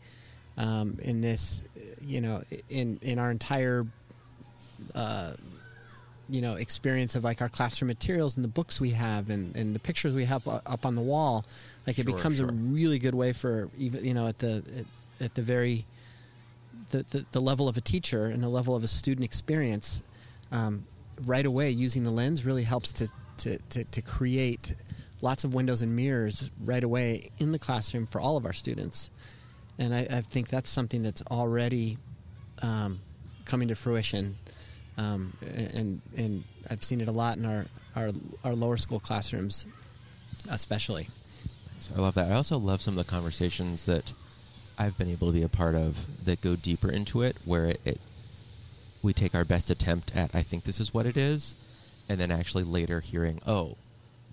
um, 0.58 0.98
in 1.02 1.22
this, 1.22 1.62
you 2.02 2.22
know, 2.22 2.42
in 2.70 2.98
in 3.04 3.20
our 3.20 3.30
entire, 3.30 3.86
uh, 4.96 5.34
you 6.30 6.42
know, 6.42 6.56
experience 6.56 7.16
of 7.16 7.24
like 7.24 7.42
our 7.42 7.50
classroom 7.50 7.88
materials 7.88 8.36
and 8.36 8.44
the 8.44 8.50
books 8.50 8.82
we 8.82 8.90
have 8.92 9.30
and, 9.30 9.56
and 9.56 9.76
the 9.76 9.80
pictures 9.80 10.14
we 10.14 10.26
have 10.26 10.46
up 10.48 10.86
on 10.86 10.96
the 10.96 11.02
wall, 11.02 11.46
like 11.86 12.00
it 12.00 12.04
Sure, 12.06 12.16
becomes 12.16 12.38
sure. 12.38 12.50
a 12.50 12.52
really 12.52 13.00
good 13.00 13.16
way 13.16 13.32
for 13.32 13.70
even 13.78 14.04
you 14.04 14.14
know 14.14 14.28
at 14.28 14.40
the 14.40 14.64
at, 15.20 15.26
at 15.26 15.36
the 15.36 15.42
very 15.42 15.86
the, 16.90 17.04
the, 17.10 17.26
the 17.32 17.42
level 17.42 17.68
of 17.68 17.78
a 17.78 17.82
teacher 17.82 18.26
and 18.26 18.42
the 18.42 18.50
level 18.50 18.76
of 18.76 18.84
a 18.84 18.88
student 18.88 19.26
experience 19.26 20.02
um, 20.52 20.86
right 21.26 21.46
away 21.46 21.70
using 21.70 22.04
the 22.04 22.12
lens 22.12 22.46
really 22.46 22.64
helps 22.64 22.92
to, 22.94 23.10
to, 23.38 23.58
to, 23.70 23.84
to 23.86 24.02
create 24.02 24.76
lots 25.22 25.44
of 25.44 25.54
windows 25.54 25.82
and 25.82 25.96
mirrors 25.96 26.52
right 26.64 26.84
away 26.84 27.30
in 27.40 27.52
the 27.52 27.60
classroom 27.60 28.06
for 28.06 28.22
all 28.22 28.38
of 28.38 28.46
our 28.46 28.54
students. 28.54 29.10
And 29.80 29.94
I, 29.94 30.08
I 30.10 30.22
think 30.22 30.48
that's 30.48 30.70
something 30.70 31.04
that's 31.04 31.22
already 31.24 31.98
um, 32.62 33.02
coming 33.46 33.68
to 33.68 33.76
fruition. 33.76 34.38
Um, 34.98 35.34
and 35.42 36.02
and 36.16 36.44
I've 36.72 36.84
seen 36.84 37.02
it 37.02 37.08
a 37.08 37.12
lot 37.12 37.38
in 37.38 37.46
our, 37.46 37.68
our 37.96 38.10
our 38.44 38.56
lower 38.56 38.78
school 38.78 39.00
classrooms 39.00 39.68
especially. 40.50 41.10
So 41.80 41.94
I 41.96 42.00
love 42.00 42.16
that. 42.16 42.32
I 42.32 42.36
also 42.36 42.58
love 42.58 42.82
some 42.82 42.98
of 42.98 43.06
the 43.06 43.12
conversations 43.12 43.86
that 43.86 44.14
I've 44.78 44.98
been 44.98 45.10
able 45.10 45.28
to 45.28 45.34
be 45.34 45.44
a 45.44 45.50
part 45.50 45.76
of 45.76 46.06
that 46.26 46.42
go 46.42 46.56
deeper 46.56 46.92
into 46.92 47.22
it, 47.24 47.38
where 47.46 47.66
it, 47.66 47.82
it 47.86 48.00
we 49.04 49.14
take 49.14 49.34
our 49.36 49.46
best 49.46 49.70
attempt 49.70 50.16
at 50.16 50.34
I 50.36 50.42
think 50.42 50.64
this 50.64 50.80
is 50.80 50.94
what 50.94 51.06
it 51.06 51.18
is, 51.18 51.56
and 52.10 52.20
then 52.20 52.32
actually 52.32 52.64
later 52.64 53.00
hearing, 53.00 53.40
oh, 53.48 53.76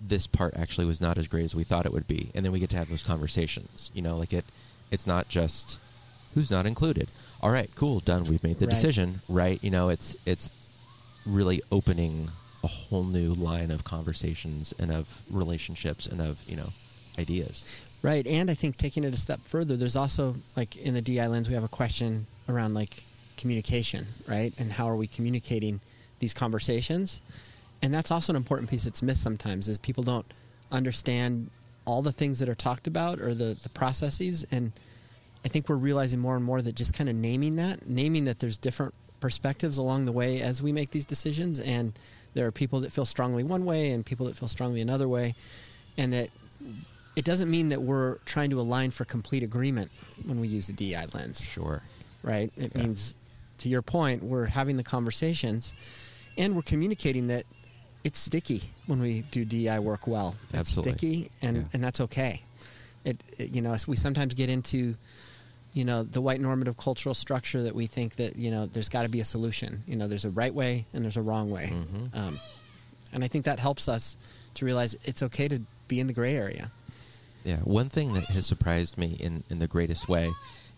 this 0.01 0.27
part 0.27 0.53
actually 0.57 0.85
was 0.85 0.99
not 1.01 1.17
as 1.17 1.27
great 1.27 1.45
as 1.45 1.55
we 1.55 1.63
thought 1.63 1.85
it 1.85 1.93
would 1.93 2.07
be, 2.07 2.29
and 2.35 2.43
then 2.45 2.51
we 2.51 2.59
get 2.59 2.69
to 2.71 2.77
have 2.77 2.89
those 2.89 3.03
conversations. 3.03 3.89
You 3.93 4.01
know, 4.01 4.17
like 4.17 4.33
it, 4.33 4.45
it's 4.91 5.07
not 5.07 5.29
just 5.29 5.79
who's 6.33 6.51
not 6.51 6.65
included. 6.65 7.07
All 7.41 7.51
right, 7.51 7.69
cool, 7.75 7.99
done. 7.99 8.25
We've 8.25 8.43
made 8.43 8.59
the 8.59 8.65
Right. 8.65 8.73
decision, 8.75 9.21
right? 9.29 9.59
You 9.63 9.71
know, 9.71 9.89
it's 9.89 10.15
it's 10.25 10.49
really 11.25 11.61
opening 11.71 12.29
a 12.63 12.67
whole 12.67 13.03
new 13.03 13.33
line 13.33 13.71
of 13.71 13.83
conversations 13.83 14.73
and 14.79 14.91
of 14.91 15.21
relationships 15.29 16.05
and 16.07 16.19
of 16.21 16.43
you 16.47 16.55
know 16.55 16.69
ideas. 17.17 17.65
Right, 18.01 18.27
and 18.27 18.51
I 18.51 18.53
think 18.53 18.77
taking 18.77 19.03
it 19.03 19.13
a 19.13 19.17
step 19.17 19.39
further, 19.41 19.75
there's 19.75 19.95
also 19.95 20.35
like 20.55 20.75
in 20.77 20.93
the 20.93 21.01
DI 21.01 21.25
lens, 21.25 21.47
we 21.49 21.55
have 21.55 21.63
a 21.63 21.67
question 21.67 22.27
around 22.47 22.75
like 22.75 23.03
communication, 23.35 24.05
right, 24.27 24.53
and 24.59 24.71
how 24.71 24.87
are 24.87 24.95
we 24.95 25.07
communicating 25.07 25.79
these 26.19 26.33
conversations, 26.33 27.21
and 27.81 27.91
that's 27.91 28.11
also 28.11 28.31
an 28.31 28.37
important 28.37 28.69
piece 28.69 28.83
that's 28.83 29.01
missed 29.01 29.23
sometimes 29.23 29.67
is 29.67 29.79
people 29.79 30.03
don't 30.03 30.25
understand 30.71 31.49
all 31.85 32.01
the 32.03 32.11
things 32.11 32.39
that 32.39 32.49
are 32.49 32.55
talked 32.55 32.85
about 32.85 33.19
or 33.19 33.33
the 33.33 33.57
the 33.63 33.69
processes, 33.69 34.45
and 34.51 34.71
I 35.43 35.47
think 35.47 35.67
we're 35.67 35.75
realizing 35.75 36.19
more 36.19 36.35
and 36.35 36.45
more 36.45 36.61
that 36.61 36.75
just 36.75 36.93
kind 36.93 37.09
of 37.09 37.15
naming 37.15 37.55
that, 37.55 37.89
naming 37.89 38.25
that 38.25 38.39
there's 38.39 38.57
different 38.57 38.93
perspectives 39.19 39.79
along 39.79 40.05
the 40.05 40.11
way 40.11 40.41
as 40.41 40.61
we 40.61 40.71
make 40.71 40.91
these 40.91 41.05
decisions, 41.05 41.59
and 41.59 41.93
there 42.35 42.45
are 42.45 42.51
people 42.51 42.81
that 42.81 42.91
feel 42.91 43.05
strongly 43.05 43.43
one 43.43 43.65
way 43.65 43.91
and 43.91 44.05
people 44.05 44.27
that 44.27 44.37
feel 44.37 44.47
strongly 44.47 44.81
another 44.81 45.07
way, 45.07 45.33
and 45.97 46.13
that 46.13 46.29
it 47.15 47.23
doesn't 47.25 47.49
mean 47.49 47.69
that 47.69 47.81
we're 47.81 48.17
trying 48.25 48.49
to 48.49 48.59
align 48.59 48.91
for 48.91 49.05
complete 49.05 49.43
agreement 49.43 49.91
when 50.25 50.39
we 50.39 50.47
use 50.47 50.67
the 50.67 50.73
DI 50.73 51.05
lens, 51.13 51.41
Sure. 51.43 51.81
right? 52.23 52.51
It 52.57 52.71
Yeah. 52.75 52.81
means, 52.83 53.13
to 53.59 53.69
your 53.69 53.81
point, 53.81 54.23
we're 54.23 54.47
having 54.47 54.77
the 54.77 54.83
conversations 54.83 55.73
and 56.37 56.55
we're 56.55 56.61
communicating 56.61 57.27
that 57.27 57.45
it's 58.03 58.19
sticky 58.19 58.69
when 58.85 58.99
we 58.99 59.21
do 59.31 59.45
DI 59.45 59.79
work 59.79 60.05
well. 60.07 60.35
It's 60.49 60.59
Absolutely. 60.59 60.91
sticky, 60.91 61.31
and, 61.41 61.57
Yeah. 61.57 61.63
and 61.73 61.83
that's 61.83 61.99
okay. 62.01 62.41
It, 63.03 63.17
it, 63.37 63.51
you 63.51 63.61
know, 63.61 63.75
we 63.87 63.95
sometimes 63.95 64.33
get 64.33 64.49
into, 64.49 64.95
you 65.73 65.85
know, 65.85 66.03
the 66.03 66.21
white 66.21 66.41
normative 66.41 66.75
cultural 66.77 67.15
structure 67.15 67.63
that 67.63 67.73
we 67.75 67.87
think 67.87 68.15
that 68.17 68.35
you 68.35 68.49
know 68.51 68.65
there's 68.65 68.89
got 68.89 69.03
to 69.03 69.09
be 69.09 69.19
a 69.21 69.25
solution. 69.25 69.83
You 69.87 69.95
know, 69.95 70.07
there's 70.07 70.25
a 70.25 70.29
right 70.29 70.53
way 70.53 70.85
and 70.93 71.03
there's 71.03 71.17
a 71.17 71.21
wrong 71.21 71.49
way, 71.51 71.71
Mhm. 71.73 72.15
um, 72.15 72.39
and 73.13 73.23
I 73.23 73.27
think 73.27 73.45
that 73.45 73.59
helps 73.59 73.87
us 73.87 74.15
to 74.55 74.65
realize 74.65 74.95
it's 75.05 75.21
okay 75.23 75.47
to 75.47 75.61
be 75.87 75.99
in 75.99 76.07
the 76.07 76.13
gray 76.13 76.35
area. 76.35 76.71
Yeah, 77.45 77.57
one 77.57 77.89
thing 77.89 78.13
that 78.13 78.23
has 78.25 78.47
surprised 78.47 78.97
me 78.97 79.17
in, 79.19 79.43
in 79.51 79.59
the 79.59 79.67
greatest 79.67 80.09
way 80.09 80.31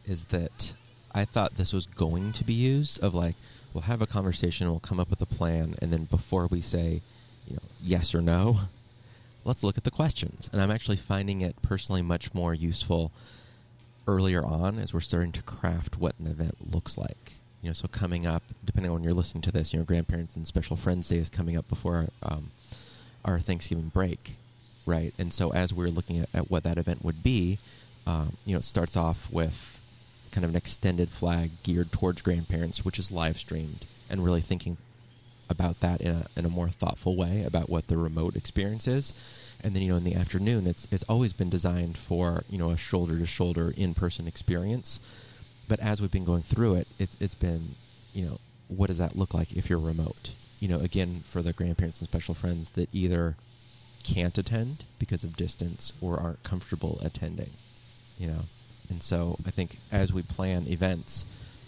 is 0.06 0.26
that 0.26 0.74
I 1.14 1.24
thought 1.24 1.56
this 1.56 1.72
was 1.72 1.86
going 1.86 2.34
to 2.34 2.44
be 2.44 2.54
used 2.54 3.02
of 3.02 3.16
like 3.16 3.36
we'll 3.74 3.84
have 3.84 4.02
a 4.02 4.06
conversation, 4.06 4.70
we'll 4.70 4.82
come 4.82 5.00
up 5.00 5.10
with 5.10 5.22
a 5.22 5.26
plan, 5.26 5.76
and 5.82 5.94
then 5.94 6.04
before 6.04 6.48
we 6.48 6.60
say, 6.60 7.02
you 7.48 7.54
know, 7.54 7.62
yes 7.82 8.14
or 8.14 8.22
no, 8.22 8.60
let's 9.46 9.64
look 9.64 9.78
at 9.78 9.86
the 9.86 9.92
questions. 9.92 10.50
And 10.52 10.62
I'm 10.62 10.70
actually 10.70 10.98
finding 10.98 11.40
it 11.40 11.56
personally 11.62 12.02
much 12.02 12.34
more 12.34 12.54
useful 12.54 13.14
earlier 14.06 14.46
on 14.46 14.78
as 14.78 14.94
we're 14.94 15.00
starting 15.00 15.32
to 15.34 15.44
craft 15.44 15.98
what 15.98 16.16
an 16.20 16.28
event 16.28 16.74
looks 16.74 16.98
like. 16.98 17.34
You 17.62 17.70
know, 17.70 17.74
so 17.74 17.88
coming 17.88 18.26
up, 18.26 18.44
depending 18.66 18.92
on 18.92 18.96
when 18.96 19.04
you're 19.04 19.14
listening 19.14 19.42
to 19.44 19.52
this, 19.54 19.72
you 19.72 19.80
know, 19.80 19.86
grandparents 19.86 20.36
and 20.36 20.46
special 20.46 20.76
friends 20.76 21.08
day 21.08 21.18
is 21.18 21.30
coming 21.30 21.56
up 21.56 21.70
before 21.70 22.10
um, 22.24 22.52
our 23.24 23.40
Thanksgiving 23.40 23.88
break, 23.88 24.36
right? 24.88 25.14
And 25.20 25.32
so 25.32 25.52
as 25.54 25.74
we're 25.74 25.90
looking 25.90 26.20
at, 26.20 26.30
at 26.34 26.50
what 26.50 26.64
that 26.64 26.78
event 26.78 27.04
would 27.04 27.22
be, 27.22 27.60
um, 28.08 28.38
you 28.46 28.54
know, 28.54 28.60
it 28.60 28.64
starts 28.64 28.96
off 28.96 29.32
with 29.32 29.82
kind 30.32 30.46
of 30.46 30.52
an 30.52 30.56
extended 30.56 31.10
flag 31.10 31.52
geared 31.64 31.92
towards 31.92 32.22
grandparents, 32.22 32.86
which 32.86 32.98
is 32.98 33.12
live 33.12 33.38
streamed, 33.38 33.86
and 34.10 34.24
really 34.24 34.42
thinking 34.42 34.78
about 35.50 35.80
that 35.80 36.02
in 36.02 36.12
a, 36.12 36.26
in 36.36 36.46
a 36.46 36.50
more 36.50 36.70
thoughtful 36.70 37.16
way 37.16 37.44
about 37.44 37.70
what 37.70 37.88
the 37.88 37.98
remote 37.98 38.36
experience 38.36 38.88
is. 38.88 39.14
And 39.64 39.74
then 39.74 39.82
you 39.82 39.90
know 39.90 39.98
in 39.98 40.04
the 40.04 40.16
afternoon, 40.16 40.68
it's 40.68 40.88
it's 40.92 41.04
always 41.04 41.34
been 41.34 41.50
designed 41.50 41.98
for 41.98 42.44
you 42.50 42.58
know 42.58 42.70
a 42.70 42.78
shoulder 42.78 43.18
to 43.18 43.26
shoulder 43.26 43.74
in 43.76 43.94
person 43.94 44.28
experience. 44.28 45.00
But 45.68 45.80
as 45.80 46.00
we've 46.00 46.12
been 46.12 46.26
going 46.26 46.44
through 46.44 46.76
it, 46.76 46.88
it's 47.00 47.20
it's 47.20 47.36
been 47.36 47.70
you 48.14 48.26
know 48.26 48.40
what 48.68 48.88
does 48.88 49.00
that 49.00 49.16
look 49.16 49.34
like 49.34 49.54
if 49.54 49.70
you're 49.70 49.80
remote? 49.80 50.32
You 50.60 50.68
know 50.68 50.80
again 50.80 51.22
for 51.26 51.42
the 51.42 51.54
grandparents 51.54 52.00
and 52.00 52.08
special 52.08 52.36
friends 52.36 52.70
that 52.72 52.90
either 52.94 53.36
can't 54.04 54.38
attend 54.38 54.86
because 55.00 55.24
of 55.24 55.36
distance 55.36 55.94
or 56.02 56.20
aren't 56.20 56.44
comfortable 56.44 57.00
attending. 57.04 57.50
You 58.18 58.28
know, 58.28 58.40
and 58.90 59.02
so 59.04 59.38
I 59.46 59.52
think 59.52 59.78
as 59.92 60.14
we 60.14 60.22
plan 60.22 60.66
events, 60.68 61.26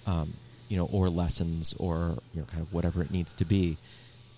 um, 0.07 0.33
you 0.67 0.77
know, 0.77 0.89
or 0.91 1.09
lessons, 1.09 1.73
or 1.77 2.17
you 2.33 2.41
know, 2.41 2.45
kind 2.45 2.61
of 2.61 2.73
whatever 2.73 3.01
it 3.01 3.11
needs 3.11 3.33
to 3.35 3.45
be, 3.45 3.77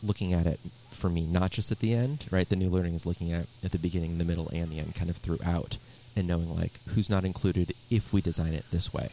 looking 0.04 0.34
at 0.34 0.46
it 0.46 0.60
for 0.92 1.10
me, 1.10 1.26
not 1.26 1.52
just 1.52 1.72
at 1.72 1.80
the 1.80 1.94
end, 1.94 2.26
right? 2.32 2.48
The 2.48 2.56
new 2.56 2.70
learning 2.70 2.96
is 2.96 3.06
looking 3.06 3.32
at 3.32 3.48
at 3.64 3.72
the 3.72 3.80
beginning, 3.80 4.18
the 4.18 4.26
middle, 4.26 4.50
and 4.50 4.70
the 4.70 4.80
end, 4.80 4.96
kind 4.96 5.10
of 5.10 5.18
throughout, 5.18 5.78
and 6.16 6.28
knowing 6.28 6.56
like 6.56 6.74
who's 6.90 7.10
not 7.10 7.24
included 7.24 7.74
if 7.90 8.12
we 8.12 8.22
design 8.22 8.54
it 8.54 8.66
this 8.72 8.94
way. 8.94 9.10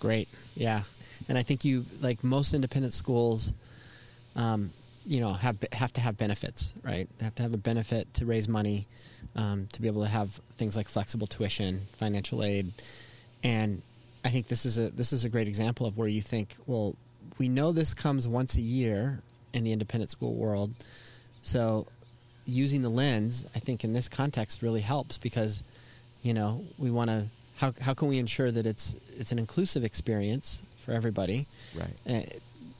Great. 0.00 0.28
Yeah. 0.54 0.82
And 1.28 1.36
I 1.36 1.42
think 1.42 1.64
you 1.64 1.84
like 2.00 2.22
most 2.22 2.54
independent 2.54 2.94
schools 2.94 3.52
um, 4.36 4.70
you 5.08 5.20
know 5.20 5.32
have 5.32 5.56
have 5.72 5.92
to 5.94 6.00
have 6.00 6.16
benefits, 6.16 6.72
right? 6.82 7.08
They 7.18 7.24
have 7.24 7.34
to 7.36 7.42
have 7.42 7.54
a 7.54 7.58
benefit 7.58 8.12
to 8.14 8.26
raise 8.26 8.48
money 8.48 8.86
um, 9.34 9.66
to 9.72 9.80
be 9.80 9.88
able 9.88 10.02
to 10.02 10.08
have 10.08 10.30
things 10.56 10.76
like 10.76 10.88
flexible 10.88 11.26
tuition, 11.26 11.80
financial 11.96 12.44
aid. 12.44 12.72
And 13.42 13.82
I 14.24 14.28
think 14.28 14.48
this 14.48 14.66
is 14.66 14.78
a 14.78 14.90
this 14.90 15.12
is 15.12 15.24
a 15.24 15.28
great 15.28 15.48
example 15.48 15.86
of 15.86 15.96
where 15.96 16.08
you 16.08 16.22
think, 16.22 16.54
well, 16.66 16.94
we 17.38 17.48
know 17.48 17.72
this 17.72 17.94
comes 17.94 18.28
once 18.28 18.56
a 18.56 18.60
year 18.60 19.20
in 19.54 19.64
the 19.64 19.72
independent 19.72 20.10
school 20.10 20.34
world. 20.34 20.74
So 21.42 21.86
using 22.44 22.82
the 22.82 22.90
lens, 22.90 23.48
I 23.56 23.58
think 23.58 23.84
in 23.84 23.94
this 23.94 24.08
context 24.08 24.62
really 24.62 24.82
helps 24.82 25.16
because 25.18 25.62
you 26.22 26.34
know, 26.34 26.64
we 26.78 26.90
want 26.90 27.10
to 27.10 27.24
how 27.56 27.72
how 27.80 27.94
can 27.94 28.08
we 28.08 28.18
ensure 28.18 28.50
that 28.50 28.66
it's 28.66 28.94
it's 29.16 29.32
an 29.32 29.38
inclusive 29.38 29.84
experience 29.84 30.62
for 30.78 30.92
everybody? 30.92 31.46
Right. 31.74 31.94
And, 32.06 32.32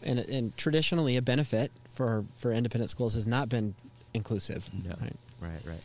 and, 0.03 0.19
and 0.21 0.57
traditionally, 0.57 1.17
a 1.17 1.23
benefit 1.23 1.73
for 1.99 2.25
for 2.37 2.53
independent 2.53 2.89
schools 2.91 3.15
has 3.15 3.27
not 3.27 3.49
been 3.49 3.75
inclusive. 4.15 4.71
No. 4.85 4.91
Right? 5.01 5.17
Right, 5.41 5.61
right, 5.67 5.85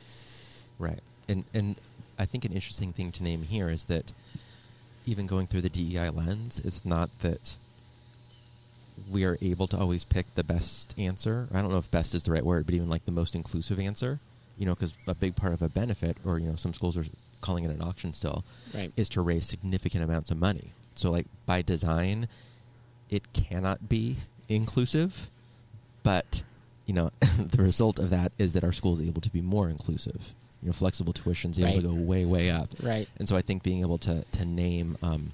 right. 0.77 0.99
And 1.27 1.43
and 1.55 1.75
I 2.19 2.25
think 2.25 2.45
an 2.45 2.53
interesting 2.53 2.93
thing 2.93 3.11
to 3.13 3.23
name 3.23 3.41
here 3.41 3.67
is 3.67 3.85
that 3.85 4.13
even 5.07 5.25
going 5.25 5.47
through 5.47 5.61
the 5.61 5.69
DEI 5.69 6.09
lens, 6.11 6.61
it's 6.63 6.85
not 6.85 7.09
that 7.21 7.57
we 9.11 9.25
are 9.25 9.37
able 9.41 9.65
to 9.67 9.77
always 9.77 10.03
pick 10.03 10.33
the 10.35 10.43
best 10.43 10.93
answer. 10.99 11.47
I 11.51 11.61
don't 11.61 11.71
know 11.71 11.79
if 11.79 11.89
best 11.89 12.13
is 12.13 12.23
the 12.23 12.31
right 12.31 12.45
word, 12.45 12.65
but 12.67 12.75
even 12.75 12.89
like 12.89 13.05
the 13.05 13.11
most 13.11 13.33
inclusive 13.35 13.79
answer. 13.79 14.19
You 14.59 14.67
know, 14.67 14.75
because 14.75 14.95
a 15.07 15.15
big 15.15 15.35
part 15.35 15.51
of 15.53 15.63
a 15.63 15.67
benefit, 15.69 16.15
or 16.23 16.37
you 16.37 16.47
know, 16.47 16.55
some 16.55 16.73
schools 16.73 16.95
are 16.95 17.05
calling 17.41 17.63
it 17.63 17.71
an 17.71 17.81
auction 17.81 18.13
still, 18.13 18.43
Right. 18.73 18.91
is 18.95 19.09
to 19.09 19.21
raise 19.21 19.47
significant 19.47 20.03
amounts 20.03 20.29
of 20.29 20.37
money. 20.37 20.67
So 20.93 21.09
like 21.09 21.25
by 21.47 21.63
design, 21.63 22.27
it 23.09 23.33
cannot 23.33 23.89
be 23.89 24.17
inclusive, 24.47 25.31
but 26.03 26.41
you 26.85 26.93
know 26.93 27.11
the 27.37 27.61
result 27.63 27.97
of 27.99 28.09
that 28.11 28.31
is 28.37 28.53
that 28.53 28.63
our 28.63 28.71
school 28.71 28.99
is 28.99 29.07
able 29.07 29.21
to 29.21 29.29
be 29.29 29.41
more 29.41 29.69
inclusive. 29.69 30.33
You 30.61 30.67
know, 30.67 30.73
flexible 30.73 31.11
tuition's 31.11 31.59
able 31.59 31.81
to 31.81 31.87
go 31.89 31.93
way 31.93 32.23
way 32.25 32.49
up. 32.49 32.69
Right. 32.81 33.07
And 33.17 33.27
so 33.27 33.35
I 33.35 33.41
think 33.41 33.63
being 33.63 33.81
able 33.81 33.97
to 33.99 34.23
to 34.23 34.45
name, 34.45 34.97
um, 35.03 35.33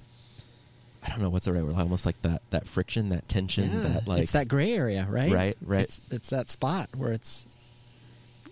I 1.04 1.08
don't 1.10 1.20
know 1.22 1.28
what's 1.30 1.44
the 1.44 1.52
right 1.52 1.62
word, 1.62 1.74
almost 1.74 2.04
like 2.04 2.20
that 2.22 2.42
that 2.50 2.66
friction, 2.66 3.10
that 3.10 3.28
tension, 3.28 3.70
Yeah, 3.70 3.78
that 3.88 4.08
like 4.08 4.22
it's 4.22 4.32
that 4.32 4.48
gray 4.48 4.72
area, 4.72 5.06
right? 5.08 5.32
Right, 5.32 5.56
right. 5.64 5.82
It's, 5.84 6.00
it's 6.10 6.30
that 6.30 6.50
spot 6.50 6.88
where 6.96 7.12
it's 7.12 7.46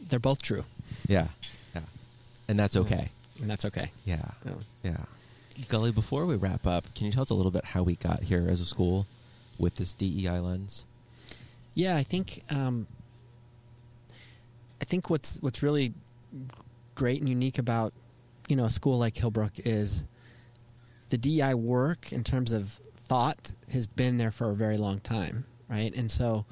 they're 0.08 0.20
both 0.20 0.40
true, 0.40 0.64
yeah, 1.08 1.26
yeah, 1.74 1.80
and 2.48 2.58
that's 2.58 2.76
okay. 2.76 3.08
and 3.40 3.50
that's 3.50 3.64
okay. 3.64 3.90
Yeah, 4.06 4.24
Yeah. 4.46 4.52
yeah. 4.84 4.96
Gully, 5.68 5.90
before 5.90 6.24
we 6.26 6.36
wrap 6.36 6.66
up, 6.66 6.94
can 6.94 7.06
you 7.06 7.12
tell 7.12 7.22
us 7.22 7.30
a 7.30 7.34
little 7.34 7.50
bit 7.50 7.64
how 7.64 7.82
we 7.82 7.96
got 7.96 8.22
here 8.22 8.46
as 8.48 8.60
a 8.60 8.64
school 8.64 9.06
with 9.58 9.74
this 9.74 9.92
DEI 9.92 10.38
lens? 10.38 10.84
Yeah, 11.74 11.96
I 11.96 12.02
think 12.02 12.42
um, 12.50 12.86
I 14.80 14.84
think 14.84 15.10
what's 15.10 15.38
what's 15.40 15.62
really 15.62 15.92
great 16.94 17.20
and 17.20 17.28
unique 17.28 17.58
about 17.58 17.92
you 18.48 18.56
know 18.56 18.64
a 18.64 18.70
school 18.70 18.98
like 18.98 19.14
Hillbrook 19.14 19.60
is 19.64 20.04
the 21.10 21.18
DI 21.18 21.54
work 21.54 22.12
in 22.12 22.24
terms 22.24 22.52
of 22.52 22.80
thought 23.06 23.54
has 23.72 23.86
been 23.86 24.18
there 24.18 24.30
for 24.30 24.50
a 24.50 24.54
very 24.54 24.76
long 24.76 25.00
time, 25.00 25.44
right? 25.68 25.94
And 25.94 26.10
so 26.10 26.44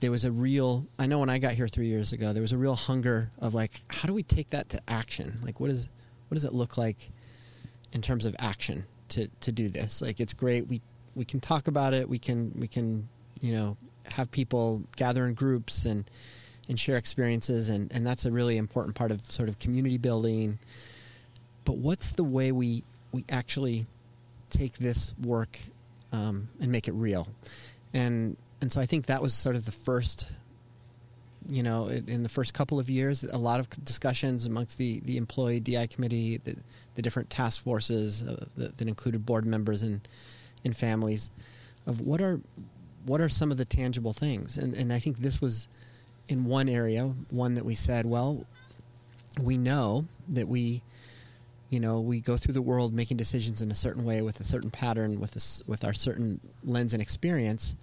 there 0.00 0.10
was 0.10 0.24
a 0.24 0.32
real 0.32 0.86
I 0.98 1.06
know 1.06 1.18
when 1.18 1.30
I 1.30 1.38
got 1.38 1.52
here 1.52 1.68
3 1.68 1.86
years 1.86 2.12
ago 2.12 2.32
there 2.32 2.42
was 2.42 2.52
a 2.52 2.58
real 2.58 2.74
hunger 2.74 3.30
of 3.38 3.54
like 3.54 3.80
how 3.88 4.06
do 4.06 4.14
we 4.14 4.22
take 4.22 4.50
that 4.50 4.68
to 4.70 4.80
action? 4.88 5.38
Like 5.42 5.60
what 5.60 5.70
is 5.70 5.88
what 6.28 6.34
does 6.34 6.44
it 6.44 6.52
look 6.52 6.76
like 6.78 7.10
in 7.92 8.02
terms 8.02 8.26
of 8.26 8.36
action 8.38 8.84
to 9.10 9.28
to 9.40 9.52
do 9.52 9.68
this? 9.68 10.02
Like 10.02 10.20
it's 10.20 10.32
great 10.32 10.66
we 10.66 10.80
we 11.14 11.24
can 11.24 11.40
talk 11.40 11.68
about 11.68 11.94
it, 11.94 12.08
we 12.08 12.18
can 12.18 12.52
we 12.58 12.68
can 12.68 13.08
you 13.40 13.54
know 13.54 13.76
have 14.12 14.30
people 14.30 14.82
gather 14.96 15.26
in 15.26 15.34
groups 15.34 15.84
and 15.84 16.08
and 16.68 16.78
share 16.78 16.96
experiences 16.96 17.68
and 17.68 17.92
and 17.92 18.06
that's 18.06 18.24
a 18.24 18.30
really 18.30 18.56
important 18.56 18.94
part 18.94 19.10
of 19.10 19.24
sort 19.30 19.48
of 19.48 19.58
community 19.58 19.98
building. 19.98 20.58
But 21.64 21.76
what's 21.76 22.12
the 22.12 22.24
way 22.24 22.52
we 22.52 22.84
we 23.12 23.24
actually 23.28 23.86
take 24.50 24.78
this 24.78 25.14
work 25.22 25.58
um, 26.12 26.48
and 26.60 26.70
make 26.70 26.88
it 26.88 26.92
real? 26.92 27.28
And 27.92 28.36
and 28.60 28.72
so 28.72 28.80
I 28.80 28.86
think 28.86 29.06
that 29.06 29.22
was 29.22 29.34
sort 29.34 29.56
of 29.56 29.64
the 29.64 29.72
first 29.72 30.30
you 31.48 31.62
know 31.62 31.88
in, 31.88 32.22
the 32.22 32.28
first 32.28 32.52
couple 32.54 32.78
of 32.78 32.90
years 32.90 33.24
a 33.24 33.38
lot 33.38 33.60
of 33.60 33.68
discussions 33.84 34.46
amongst 34.46 34.78
the 34.78 35.00
the 35.00 35.16
employee 35.16 35.58
DI 35.60 35.86
committee 35.86 36.36
the, 36.36 36.54
the 36.94 37.02
different 37.02 37.30
task 37.30 37.62
forces 37.62 38.26
uh, 38.26 38.44
that, 38.56 38.76
that 38.76 38.88
included 38.88 39.24
board 39.24 39.46
members 39.46 39.82
and 39.82 40.06
and 40.64 40.76
families 40.76 41.30
of 41.86 42.00
what 42.00 42.20
are 42.20 42.40
what 43.04 43.20
are 43.20 43.28
some 43.28 43.50
of 43.50 43.56
the 43.56 43.64
tangible 43.64 44.12
things? 44.12 44.58
And 44.58 44.74
and 44.74 44.92
I 44.92 44.98
think 44.98 45.18
this 45.18 45.40
was 45.40 45.68
in 46.28 46.44
one 46.44 46.68
area 46.68 47.12
one 47.30 47.54
that 47.54 47.64
we 47.64 47.74
said 47.74 48.06
well 48.06 48.46
we 49.42 49.56
know 49.56 50.04
that 50.28 50.46
we 50.46 50.80
you 51.70 51.80
know 51.80 52.00
we 52.00 52.20
go 52.20 52.36
through 52.36 52.54
the 52.54 52.62
world 52.62 52.92
making 52.92 53.16
decisions 53.16 53.60
in 53.60 53.70
a 53.70 53.74
certain 53.74 54.04
way 54.04 54.22
with 54.22 54.38
a 54.40 54.44
certain 54.44 54.70
pattern 54.70 55.18
with 55.20 55.32
this 55.32 55.62
with 55.66 55.84
our 55.84 55.92
certain 55.92 56.40
lens 56.64 56.92
and 56.92 57.02
experience. 57.02 57.76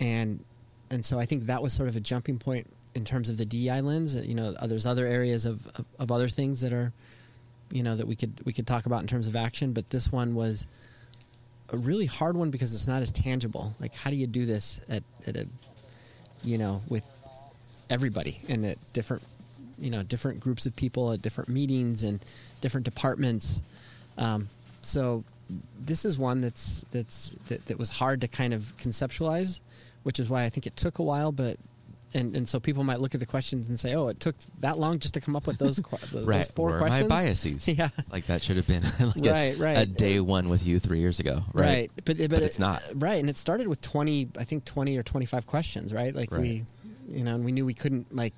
And 0.00 0.44
and 0.90 1.04
so 1.04 1.18
I 1.18 1.26
think 1.26 1.46
that 1.46 1.62
was 1.62 1.72
sort 1.72 1.88
of 1.88 1.96
a 1.96 2.00
jumping 2.00 2.38
point 2.38 2.68
in 2.94 3.04
terms 3.04 3.30
of 3.30 3.38
the 3.38 3.44
DEI 3.44 3.80
lens 3.80 4.14
you 4.14 4.34
know 4.34 4.52
there's 4.52 4.86
other 4.86 5.06
areas 5.06 5.46
of, 5.46 5.66
of, 5.68 5.86
of 5.98 6.12
other 6.12 6.28
things 6.28 6.60
that 6.60 6.72
are 6.72 6.92
you 7.70 7.82
know 7.82 7.96
that 7.96 8.06
we 8.06 8.14
could 8.14 8.34
we 8.44 8.52
could 8.52 8.66
talk 8.66 8.86
about 8.86 9.00
in 9.00 9.06
terms 9.06 9.26
of 9.26 9.34
action 9.34 9.72
but 9.72 9.88
this 9.88 10.12
one 10.12 10.34
was 10.34 10.66
a 11.72 11.76
really 11.76 12.06
hard 12.06 12.36
one 12.36 12.50
because 12.50 12.74
it's 12.74 12.86
not 12.86 13.02
as 13.02 13.10
tangible. 13.10 13.74
Like 13.80 13.94
how 13.94 14.10
do 14.10 14.16
you 14.16 14.26
do 14.26 14.46
this 14.46 14.84
at, 14.88 15.02
at 15.26 15.36
a 15.36 15.48
you 16.44 16.58
know 16.58 16.82
with 16.88 17.04
everybody 17.90 18.40
and 18.48 18.64
at 18.64 18.78
different 18.92 19.22
you 19.78 19.90
know 19.90 20.02
different 20.02 20.40
groups 20.40 20.66
of 20.66 20.76
people 20.76 21.12
at 21.12 21.22
different 21.22 21.48
meetings 21.48 22.02
and 22.02 22.24
different 22.60 22.84
departments? 22.84 23.62
Um, 24.18 24.48
so 24.82 25.24
this 25.80 26.04
is 26.04 26.18
one 26.18 26.40
that's 26.40 26.84
that's 26.90 27.30
that, 27.48 27.64
that 27.66 27.78
was 27.78 27.90
hard 27.90 28.20
to 28.20 28.28
kind 28.28 28.54
of 28.54 28.72
conceptualize 28.78 29.60
which 30.02 30.18
is 30.18 30.28
why 30.28 30.44
I 30.44 30.48
think 30.48 30.66
it 30.66 30.76
took 30.76 30.98
a 30.98 31.02
while 31.02 31.32
but 31.32 31.56
and 32.14 32.36
and 32.36 32.48
so 32.48 32.60
people 32.60 32.84
might 32.84 33.00
look 33.00 33.14
at 33.14 33.20
the 33.20 33.26
questions 33.26 33.68
and 33.68 33.78
say 33.80 33.94
oh 33.94 34.08
it 34.08 34.20
took 34.20 34.34
that 34.60 34.78
long 34.78 34.98
just 34.98 35.14
to 35.14 35.20
come 35.20 35.34
up 35.36 35.46
with 35.46 35.58
those 35.58 35.78
que- 35.90 35.98
those 36.12 36.26
right. 36.26 36.46
four 36.54 36.76
are 36.76 36.78
questions 36.78 37.08
my 37.08 37.16
biases? 37.22 37.68
yeah 37.78 37.88
Like 38.10 38.24
that 38.26 38.42
should 38.42 38.56
have 38.56 38.66
been 38.66 38.82
like 39.00 39.16
Right, 39.24 39.56
a, 39.56 39.56
right. 39.56 39.78
a 39.78 39.86
day 39.86 40.20
one 40.20 40.48
with 40.48 40.66
you 40.66 40.78
three 40.80 41.00
years 41.00 41.20
ago. 41.20 41.42
Right. 41.52 41.64
right, 41.66 41.90
but 41.96 42.04
but, 42.04 42.16
But 42.18 42.32
it- 42.38 42.42
it's 42.42 42.58
not. 42.58 42.82
right 42.94 43.18
and 43.20 43.28
it 43.30 43.36
started 43.36 43.68
with 43.68 43.80
20 43.80 44.28
i 44.38 44.44
think 44.44 44.64
20 44.64 44.96
or 44.96 45.02
25 45.02 45.46
questions 45.46 45.92
right 45.92 46.14
like 46.14 46.30
Right. 46.32 46.40
we 46.40 46.64
you 47.08 47.24
know 47.24 47.34
and 47.34 47.44
we 47.44 47.52
knew 47.52 47.64
we 47.66 47.74
couldn't 47.74 48.14
like 48.14 48.34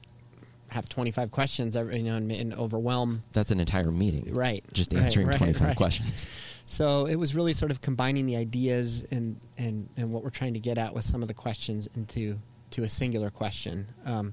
have 0.69 0.89
25 0.89 1.31
questions 1.31 1.77
every, 1.77 1.99
you 1.99 2.03
know 2.03 2.17
and, 2.17 2.33
and 2.33 2.53
overwhelm 2.55 3.23
That's 3.33 3.51
an 3.53 3.61
entire 3.61 3.91
meeting. 3.93 4.35
right 4.35 4.65
Just 4.73 4.93
right, 4.93 5.03
answering 5.05 5.29
right, 5.29 5.37
25 5.37 5.63
right. 5.69 5.77
questions. 5.77 6.27
so 6.67 7.07
it 7.07 7.15
was 7.17 7.35
really 7.35 7.53
sort 7.53 7.71
of 7.71 7.81
combining 7.81 8.27
the 8.27 8.37
ideas 8.37 9.07
and 9.13 9.39
and 9.59 9.89
and 9.97 10.13
what 10.13 10.25
we're 10.25 10.31
trying 10.31 10.55
to 10.55 10.61
get 10.61 10.79
at 10.79 10.93
with 10.95 11.05
some 11.05 11.23
of 11.23 11.29
the 11.29 11.35
questions 11.35 11.87
into 11.95 12.39
to 12.75 12.83
a 12.83 12.89
singular 12.89 13.31
question 13.31 13.87
um, 14.07 14.33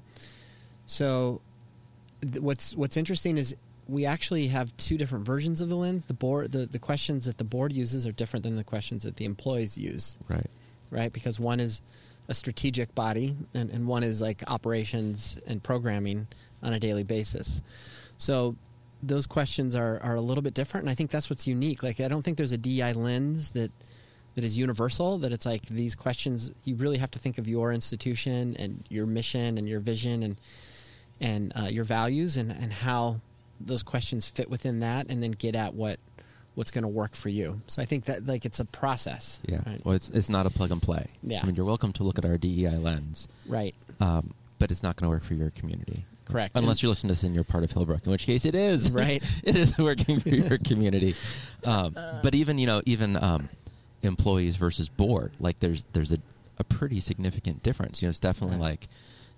so 0.86 1.40
th- 2.20 2.40
what's 2.40 2.74
what's 2.76 2.96
interesting 2.96 3.36
is 3.38 3.56
we 3.88 4.06
actually 4.06 4.46
have 4.48 4.74
two 4.76 4.96
different 4.96 5.24
versions 5.26 5.60
of 5.60 5.68
the 5.68 5.74
lens 5.74 6.04
the 6.06 6.14
board 6.14 6.52
the, 6.52 6.66
the 6.66 6.78
questions 6.78 7.24
that 7.24 7.38
the 7.38 7.44
board 7.44 7.72
uses 7.72 8.06
are 8.06 8.12
different 8.12 8.42
than 8.44 8.56
the 8.56 8.64
questions 8.64 9.02
that 9.02 9.16
the 9.16 9.24
employees 9.24 9.76
use 9.76 10.18
Right. 10.28 10.50
right? 10.90 11.12
Because 11.12 11.38
one 11.40 11.60
is 11.60 11.80
a 12.28 12.34
strategic 12.34 12.94
body, 12.94 13.34
and, 13.52 13.68
and 13.70 13.86
one 13.88 14.04
is 14.04 14.20
like 14.20 14.44
operations 14.48 15.40
and 15.46 15.60
programming 15.60 16.28
on 16.62 16.72
a 16.72 16.78
daily 16.78 17.02
basis. 17.02 17.60
So 18.16 18.54
those 19.02 19.26
questions 19.26 19.74
are, 19.74 19.98
are 20.00 20.14
a 20.14 20.20
little 20.20 20.40
bit 20.42 20.54
different, 20.54 20.84
and 20.84 20.90
I 20.90 20.94
think 20.94 21.10
that's 21.10 21.28
what's 21.28 21.48
unique. 21.48 21.82
Like 21.82 21.98
I 22.00 22.06
don't 22.06 22.22
think 22.22 22.36
there's 22.36 22.52
a 22.52 22.58
DI 22.58 22.92
lens 22.92 23.50
that 23.50 23.72
that 24.34 24.44
is 24.44 24.56
universal. 24.56 25.18
That 25.18 25.32
it's 25.32 25.46
like 25.46 25.62
these 25.62 25.94
questions. 25.94 26.50
You 26.64 26.74
really 26.76 26.98
have 26.98 27.10
to 27.12 27.18
think 27.18 27.38
of 27.38 27.48
your 27.48 27.72
institution 27.72 28.56
and 28.58 28.84
your 28.88 29.06
mission 29.06 29.58
and 29.58 29.68
your 29.68 29.80
vision 29.80 30.22
and 30.22 30.36
and 31.20 31.52
uh, 31.56 31.68
your 31.70 31.84
values 31.84 32.36
and 32.36 32.50
and 32.50 32.72
how 32.72 33.20
those 33.60 33.82
questions 33.82 34.28
fit 34.28 34.50
within 34.50 34.80
that, 34.80 35.08
and 35.08 35.22
then 35.22 35.32
get 35.32 35.54
at 35.54 35.74
what 35.74 35.98
what's 36.54 36.70
going 36.70 36.82
to 36.82 36.88
work 36.88 37.14
for 37.14 37.28
you. 37.28 37.58
So 37.66 37.80
I 37.80 37.84
think 37.84 38.04
that 38.06 38.26
like 38.26 38.44
it's 38.44 38.60
a 38.60 38.64
process. 38.64 39.40
Yeah. 39.46 39.60
right? 39.66 39.80
Well, 39.84 39.94
it's 39.94 40.10
it's 40.10 40.28
not 40.28 40.46
a 40.46 40.50
plug 40.50 40.70
and 40.70 40.82
play. 40.82 41.06
Yeah. 41.22 41.40
I 41.42 41.46
mean, 41.46 41.54
you're 41.54 41.64
welcome 41.64 41.92
to 41.94 42.02
look 42.04 42.18
at 42.18 42.24
our 42.24 42.36
DEI 42.38 42.76
lens, 42.78 43.28
Right. 43.46 43.74
um, 44.00 44.34
but 44.58 44.70
it's 44.70 44.82
not 44.82 44.96
going 44.96 45.06
to 45.10 45.10
work 45.14 45.24
for 45.24 45.34
your 45.34 45.50
community. 45.50 46.04
Correct. 46.24 46.54
Unless 46.56 46.82
you're 46.82 46.88
listening 46.90 47.08
to 47.08 47.14
this 47.14 47.24
and 47.24 47.34
you're 47.34 47.44
part 47.44 47.64
of 47.64 47.72
Hillbrook, 47.72 48.06
in 48.06 48.12
which 48.12 48.26
case 48.26 48.44
it 48.44 48.54
is. 48.54 48.90
Right. 48.90 49.22
it 49.44 49.56
is 49.56 49.76
working 49.76 50.20
for 50.20 50.28
your 50.30 50.58
community. 50.58 51.14
Um, 51.64 51.94
but 52.24 52.34
even 52.34 52.58
you 52.58 52.66
know 52.66 52.82
even 52.86 53.14
um, 53.22 53.48
employees 54.02 54.56
versus 54.56 54.88
board, 54.88 55.32
like 55.40 55.58
there's 55.60 55.84
there's 55.92 56.12
a, 56.12 56.18
a 56.58 56.64
pretty 56.64 57.00
significant 57.00 57.62
difference. 57.62 58.02
You 58.02 58.06
know, 58.06 58.10
it's 58.10 58.18
definitely 58.20 58.56
Right. 58.56 58.62
like 58.70 58.88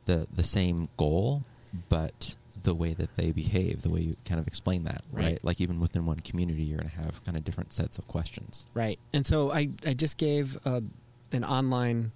the 0.07 0.27
the 0.35 0.43
same 0.45 0.89
goal, 0.97 1.45
but 1.89 2.37
the 2.63 2.75
way 2.75 2.95
that 2.95 3.15
they 3.15 3.31
behave, 3.33 3.83
the 3.83 3.91
way 3.91 4.01
you 4.01 4.17
kind 4.25 4.41
of 4.41 4.47
explain 4.47 4.85
that, 4.85 5.03
right? 5.13 5.25
Right. 5.25 5.45
Like 5.45 5.61
even 5.61 5.81
within 5.81 6.07
one 6.07 6.21
community, 6.21 6.63
you're 6.63 6.79
going 6.79 6.89
to 6.89 6.97
have 6.97 7.23
kind 7.25 7.37
of 7.37 7.45
different 7.45 7.73
sets 7.73 7.99
of 7.99 8.07
questions. 8.09 8.67
Right. 8.75 8.99
And 9.13 9.27
so 9.27 9.51
I, 9.53 9.71
I 9.85 9.93
just 9.93 10.17
gave 10.17 10.57
uh, 10.65 10.81
an 11.33 11.45
online 11.45 12.13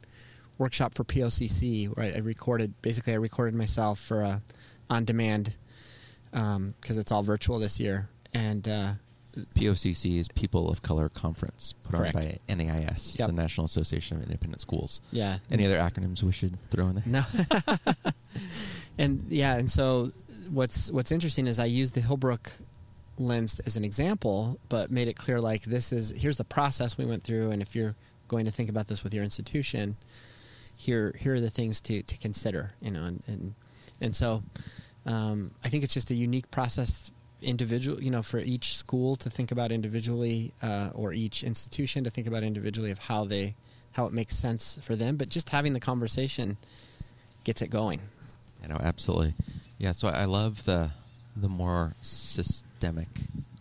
workshop 0.57 0.95
for 0.95 1.05
POCC 1.05 1.89
where 1.95 2.15
I, 2.15 2.19
recorded, 2.21 2.73
basically, 2.83 3.13
I 3.13 3.17
recorded 3.17 3.55
myself 3.55 3.99
for 3.99 4.23
a 4.23 4.41
on 4.89 5.05
demand 5.05 5.55
because 6.31 6.97
it's 6.99 7.11
all 7.13 7.23
virtual 7.23 7.59
this 7.59 7.79
year. 7.81 8.09
And 8.33 8.67
uh, 8.67 8.93
POCC 9.55 10.19
is 10.19 10.29
People 10.29 10.69
of 10.71 10.83
Color 10.83 11.09
Conference, 11.09 11.75
put 11.85 11.97
Correct. 11.97 12.17
on 12.17 12.23
by 12.23 12.39
NAIS, 12.55 13.17
Yep. 13.19 13.29
the 13.29 13.33
National 13.35 13.65
Association 13.67 14.17
of 14.17 14.23
Independent 14.25 14.61
Schools. 14.61 15.01
yeah. 15.13 15.39
Any 15.51 15.65
other 15.67 15.79
acronyms 15.79 16.23
we 16.23 16.33
should 16.33 16.57
throw 16.71 16.89
in 16.89 16.95
there? 16.95 17.05
No. 17.07 17.25
and 18.99 19.25
yeah, 19.29 19.57
and 19.57 19.71
so 19.71 20.13
what's 20.51 20.91
what's 20.91 21.13
interesting 21.13 21.47
is 21.47 21.59
I 21.59 21.67
used 21.67 21.95
the 21.95 22.01
Hillbrook 22.01 22.51
lens 23.19 23.61
as 23.61 23.77
an 23.77 23.85
example, 23.85 24.59
but 24.69 24.91
made 24.91 25.09
it 25.09 25.15
clear 25.17 25.41
like 25.41 25.65
this 25.65 25.93
is 25.93 26.11
here's 26.17 26.37
the 26.37 26.45
process 26.45 26.97
we 26.99 27.05
went 27.05 27.23
through, 27.25 27.51
and 27.51 27.63
if 27.63 27.75
you're 27.77 27.95
going 28.29 28.45
to 28.45 28.51
think 28.51 28.69
about 28.71 28.89
this 28.89 29.03
with 29.05 29.15
your 29.15 29.25
institution, 29.25 29.97
here 30.77 31.15
here 31.19 31.35
are 31.35 31.41
the 31.41 31.51
things 31.51 31.81
to 31.83 32.03
to 32.03 32.17
consider, 32.19 32.73
you 32.81 32.91
know, 32.91 33.05
and 33.05 33.23
and, 33.27 33.55
and 34.01 34.17
so 34.17 34.43
um, 35.07 35.53
I 35.65 35.69
think 35.69 35.85
it's 35.85 35.95
just 35.95 36.11
a 36.11 36.15
unique 36.15 36.51
process 36.51 37.11
individual 37.41 38.03
you 38.03 38.11
know 38.11 38.23
for 38.23 38.39
each 38.39 38.77
school 38.77 39.17
to 39.17 39.31
think 39.31 39.53
about 39.53 39.71
individually 39.71 40.53
uh, 40.63 40.91
or 40.95 41.13
each 41.13 41.45
institution 41.45 42.05
to 42.05 42.11
think 42.11 42.27
about 42.27 42.43
individually 42.43 42.91
of 42.91 42.99
how 42.99 43.25
they 43.25 43.55
how 43.93 44.07
it 44.07 44.13
makes 44.13 44.35
sense 44.37 44.79
for 44.83 44.97
them 44.97 45.17
but 45.17 45.29
just 45.29 45.51
having 45.51 45.73
the 45.73 45.81
conversation 45.81 46.57
gets 47.45 47.63
it 47.63 47.69
going 47.71 48.01
You 48.63 48.69
know, 48.69 48.79
absolutely. 48.81 49.35
Yeah, 49.79 49.93
so 49.93 50.09
I 50.09 50.25
love 50.25 50.65
the 50.65 50.91
the 51.37 51.49
more 51.49 51.95
systemic 52.01 53.09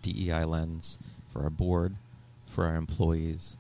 DEI 0.02 0.46
lens 0.46 0.98
for 1.32 1.44
our 1.44 1.50
board, 1.52 1.96
for 2.48 2.66
our 2.66 2.76
employees. 2.76 3.56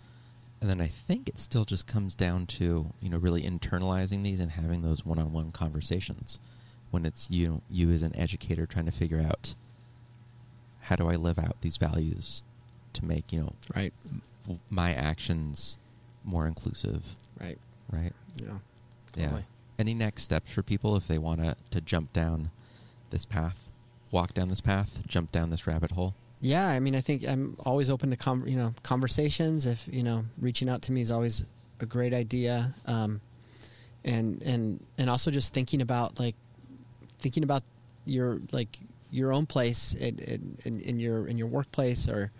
And 0.59 0.69
then 0.69 0.81
I 0.81 0.87
think 0.87 1.29
it 1.29 1.37
still 1.37 1.65
just 1.65 1.85
comes 1.85 2.15
down 2.15 2.47
to, 2.47 2.87
you 2.99 3.09
know, 3.09 3.17
really 3.19 3.43
internalizing 3.43 4.23
these 4.23 4.39
and 4.39 4.51
having 4.51 4.81
those 4.81 5.05
one-on-one 5.05 5.51
conversations 5.51 6.39
when 6.89 7.05
it's 7.05 7.29
you 7.29 7.61
you 7.69 7.91
as 7.91 8.01
an 8.01 8.15
educator 8.15 8.65
trying 8.65 8.85
to 8.85 8.91
figure 8.91 9.21
out 9.21 9.53
how 10.87 10.95
do 10.95 11.09
I 11.09 11.15
live 11.15 11.37
out 11.37 11.55
these 11.61 11.77
values 11.77 12.41
to 12.93 13.03
make, 13.05 13.31
you 13.33 13.39
know, 13.41 13.53
Right. 13.75 13.93
m- 14.49 14.59
my 14.69 14.93
actions 14.93 15.77
more 16.23 16.47
inclusive, 16.47 17.15
Right. 17.39 17.57
right? 17.91 18.13
Yeah. 18.41 18.59
Yeah. 19.15 19.41
Any 19.79 19.93
next 19.93 20.23
steps 20.23 20.51
for 20.51 20.63
people 20.63 20.95
if 20.95 21.07
they 21.07 21.17
want 21.17 21.41
to 21.41 21.55
to 21.71 21.81
jump 21.81 22.11
down 22.13 22.49
this 23.09 23.25
path, 23.25 23.69
walk 24.11 24.33
down 24.33 24.47
this 24.47 24.61
path, 24.61 25.05
jump 25.07 25.31
down 25.31 25.49
this 25.49 25.67
rabbit 25.67 25.91
hole? 25.91 26.13
Yeah, 26.41 26.67
I 26.67 26.79
mean, 26.79 26.95
I 26.95 27.01
think 27.01 27.23
I'm 27.27 27.55
always 27.65 27.89
open 27.89 28.09
to 28.11 28.15
com- 28.17 28.47
you 28.47 28.55
know 28.55 28.73
conversations. 28.83 29.65
If 29.65 29.87
you 29.91 30.03
know, 30.03 30.25
reaching 30.37 30.69
out 30.69 30.81
to 30.83 30.91
me 30.91 31.01
is 31.01 31.11
always 31.11 31.43
a 31.79 31.85
great 31.85 32.13
idea. 32.13 32.73
Um, 32.85 33.21
and 34.05 34.41
and 34.43 34.83
and 34.97 35.09
also 35.09 35.29
just 35.31 35.53
thinking 35.53 35.81
about 35.81 36.19
like 36.19 36.35
thinking 37.19 37.43
about 37.43 37.63
your 38.05 38.39
like 38.51 38.79
your 39.09 39.31
own 39.31 39.45
place 39.45 39.93
in, 39.93 40.19
in, 40.65 40.81
in, 40.81 40.99
your 40.99 41.27
in 41.27 41.37
your 41.37 41.47
workplace 41.47 42.09
or 42.09 42.31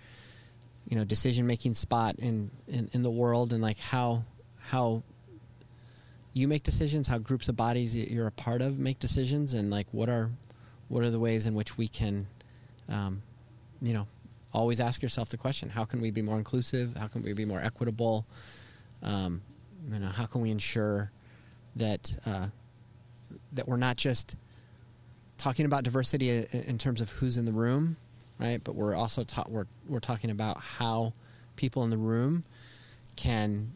you 0.88 0.98
know 0.98 1.04
decision 1.04 1.48
making 1.48 1.76
spot 1.76 2.16
in, 2.20 2.52
in 2.68 2.90
in 2.94 3.04
the 3.04 3.10
world 3.10 3.54
and 3.54 3.62
like 3.62 3.80
how 3.80 4.24
how 4.60 5.04
you 6.38 6.48
make 6.48 6.64
decisions, 6.64 7.08
how 7.08 7.18
groups 7.18 7.50
of 7.50 7.56
bodies 7.56 7.96
you're 7.96 8.28
a 8.28 8.32
part 8.32 8.62
of 8.62 8.78
make 8.78 9.00
decisions, 9.00 9.54
and 9.54 9.70
like 9.70 9.88
what 9.92 10.08
are 10.08 10.30
what 10.88 11.04
are 11.04 11.10
the 11.10 11.20
ways 11.20 11.46
in 11.46 11.56
which 11.56 11.78
we 11.78 11.88
can, 11.88 12.28
um, 12.88 13.22
you 13.82 13.94
know, 13.94 14.08
always 14.54 14.80
ask 14.80 15.02
yourself 15.02 15.30
the 15.30 15.38
question: 15.38 15.70
How 15.70 15.84
can 15.84 16.00
we 16.00 16.12
be 16.12 16.22
more 16.22 16.38
inclusive? 16.38 16.96
How 16.96 17.08
can 17.08 17.24
we 17.24 17.34
be 17.34 17.46
more 17.46 17.60
equitable? 17.60 18.26
Um, 19.02 19.42
you 19.92 20.00
know, 20.00 20.08
how 20.08 20.26
can 20.26 20.42
we 20.42 20.52
ensure 20.52 21.12
that 21.76 22.16
uh, 22.26 22.48
that 23.54 23.68
we're 23.68 23.78
not 23.78 23.98
just 23.98 24.36
talking 25.38 25.66
about 25.66 25.84
diversity 25.84 26.30
in 26.52 26.78
terms 26.78 27.02
of 27.02 27.12
who's 27.12 27.38
in 27.38 27.46
the 27.46 27.52
room, 27.52 27.98
right? 28.40 28.62
But 28.64 28.76
we're 28.76 28.96
also 28.96 29.24
ta- 29.24 29.46
we're 29.48 29.68
we're 29.88 30.00
talking 30.00 30.30
about 30.30 30.60
how 30.60 31.14
people 31.56 31.84
in 31.84 31.90
the 31.90 31.98
room 31.98 32.44
can 33.16 33.72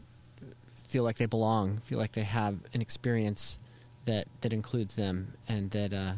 feel 0.74 1.04
like 1.04 1.16
they 1.16 1.26
belong, 1.26 1.78
feel 1.78 1.98
like 1.98 2.12
they 2.12 2.24
have 2.24 2.58
an 2.74 2.80
experience 2.80 3.58
that 4.04 4.26
that 4.40 4.52
includes 4.52 4.94
them, 4.96 5.34
and 5.48 5.70
that 5.70 5.92
uh, 5.92 6.14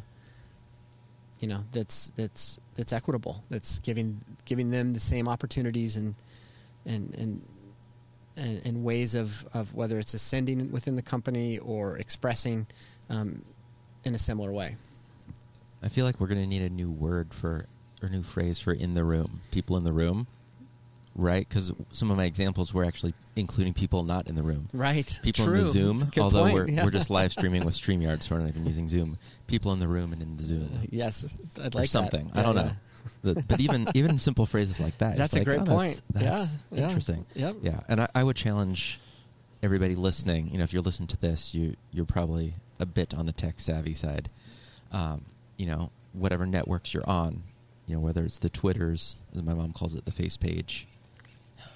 you 1.40 1.48
know 1.48 1.64
that's 1.72 2.10
that's 2.16 2.58
that's 2.74 2.92
equitable. 2.92 3.44
That's 3.50 3.78
giving 3.80 4.20
giving 4.44 4.70
them 4.70 4.94
the 4.94 5.00
same 5.00 5.28
opportunities 5.28 5.96
and 5.96 6.14
and 6.86 7.14
and 7.16 7.42
and, 8.36 8.62
and 8.64 8.84
ways 8.84 9.14
of, 9.14 9.46
of 9.54 9.74
whether 9.74 9.98
it's 9.98 10.14
ascending 10.14 10.72
within 10.72 10.96
the 10.96 11.02
company 11.02 11.58
or 11.58 11.96
expressing 11.98 12.66
um, 13.10 13.44
in 14.04 14.14
a 14.14 14.18
similar 14.18 14.52
way. 14.52 14.76
I 15.84 15.88
feel 15.88 16.04
like 16.06 16.18
we're 16.18 16.28
going 16.28 16.40
to 16.40 16.46
need 16.46 16.62
a 16.62 16.70
new 16.70 16.90
word 16.90 17.34
for 17.34 17.66
or 18.02 18.08
new 18.08 18.22
phrase 18.22 18.58
for 18.58 18.72
in 18.72 18.94
the 18.94 19.04
room, 19.04 19.40
people 19.50 19.76
in 19.76 19.84
the 19.84 19.92
room, 19.92 20.26
right? 21.14 21.46
Because 21.48 21.72
some 21.92 22.10
of 22.10 22.16
my 22.16 22.24
examples 22.24 22.72
were 22.72 22.84
actually 22.84 23.14
including 23.36 23.72
people 23.74 24.02
not 24.02 24.26
in 24.26 24.34
the 24.34 24.42
room. 24.42 24.68
Right. 24.72 25.18
People 25.22 25.44
True. 25.44 25.54
in 25.58 25.60
the 25.64 25.68
Zoom, 25.68 25.98
Good 26.12 26.18
although 26.20 26.42
point. 26.42 26.54
we're, 26.54 26.68
Yeah. 26.68 26.84
we're 26.84 26.90
just 26.90 27.10
live 27.10 27.32
streaming 27.38 27.64
with 27.64 27.74
StreamYard, 27.74 28.22
so 28.22 28.34
we're 28.34 28.40
not 28.42 28.48
even 28.48 28.66
using 28.66 28.88
Zoom. 28.88 29.18
People 29.46 29.72
in 29.72 29.80
the 29.80 29.88
room 29.88 30.12
and 30.12 30.22
in 30.22 30.36
the 30.36 30.44
Zoom. 30.44 30.70
Yes, 30.90 31.24
I'd 31.62 31.74
or 31.74 31.80
like 31.80 31.88
something. 31.88 32.28
That. 32.28 32.38
I 32.38 32.42
don't 32.42 32.56
Yeah, 32.56 32.62
know. 32.62 32.72
But, 33.22 33.48
but 33.48 33.60
even 33.60 33.86
even 33.94 34.18
simple 34.18 34.46
phrases 34.46 34.80
like 34.80 34.96
that. 34.98 35.16
That's 35.18 35.34
a 35.34 35.38
like, 35.38 35.44
great 35.46 35.60
oh, 35.60 35.64
point. 35.64 36.00
That's, 36.10 36.24
that's 36.24 36.56
Yeah, 36.70 36.78
yeah. 36.78 36.84
interesting. 36.88 37.26
Yep. 37.34 37.56
Yeah, 37.62 37.80
and 37.88 38.00
I, 38.00 38.08
I 38.14 38.24
would 38.24 38.36
challenge 38.36 39.00
everybody 39.62 39.94
listening. 39.94 40.50
You 40.50 40.58
know, 40.58 40.64
if 40.64 40.72
you're 40.72 40.82
listening 40.82 41.08
to 41.08 41.18
this, 41.18 41.54
you 41.54 41.74
you're 41.92 42.06
probably 42.06 42.54
a 42.80 42.86
bit 42.86 43.14
on 43.14 43.26
the 43.26 43.32
tech 43.32 43.60
savvy 43.60 43.94
side. 43.94 44.30
Um, 44.90 45.22
you 45.56 45.66
know, 45.66 45.90
whatever 46.12 46.46
networks 46.46 46.94
you're 46.94 47.08
on, 47.08 47.42
you 47.86 47.94
know, 47.94 48.00
whether 48.00 48.24
it's 48.24 48.38
the 48.38 48.48
Twitters, 48.48 49.16
as 49.34 49.42
my 49.42 49.54
mom 49.54 49.72
calls 49.72 49.94
it, 49.94 50.04
the 50.04 50.12
face 50.12 50.36
page, 50.36 50.86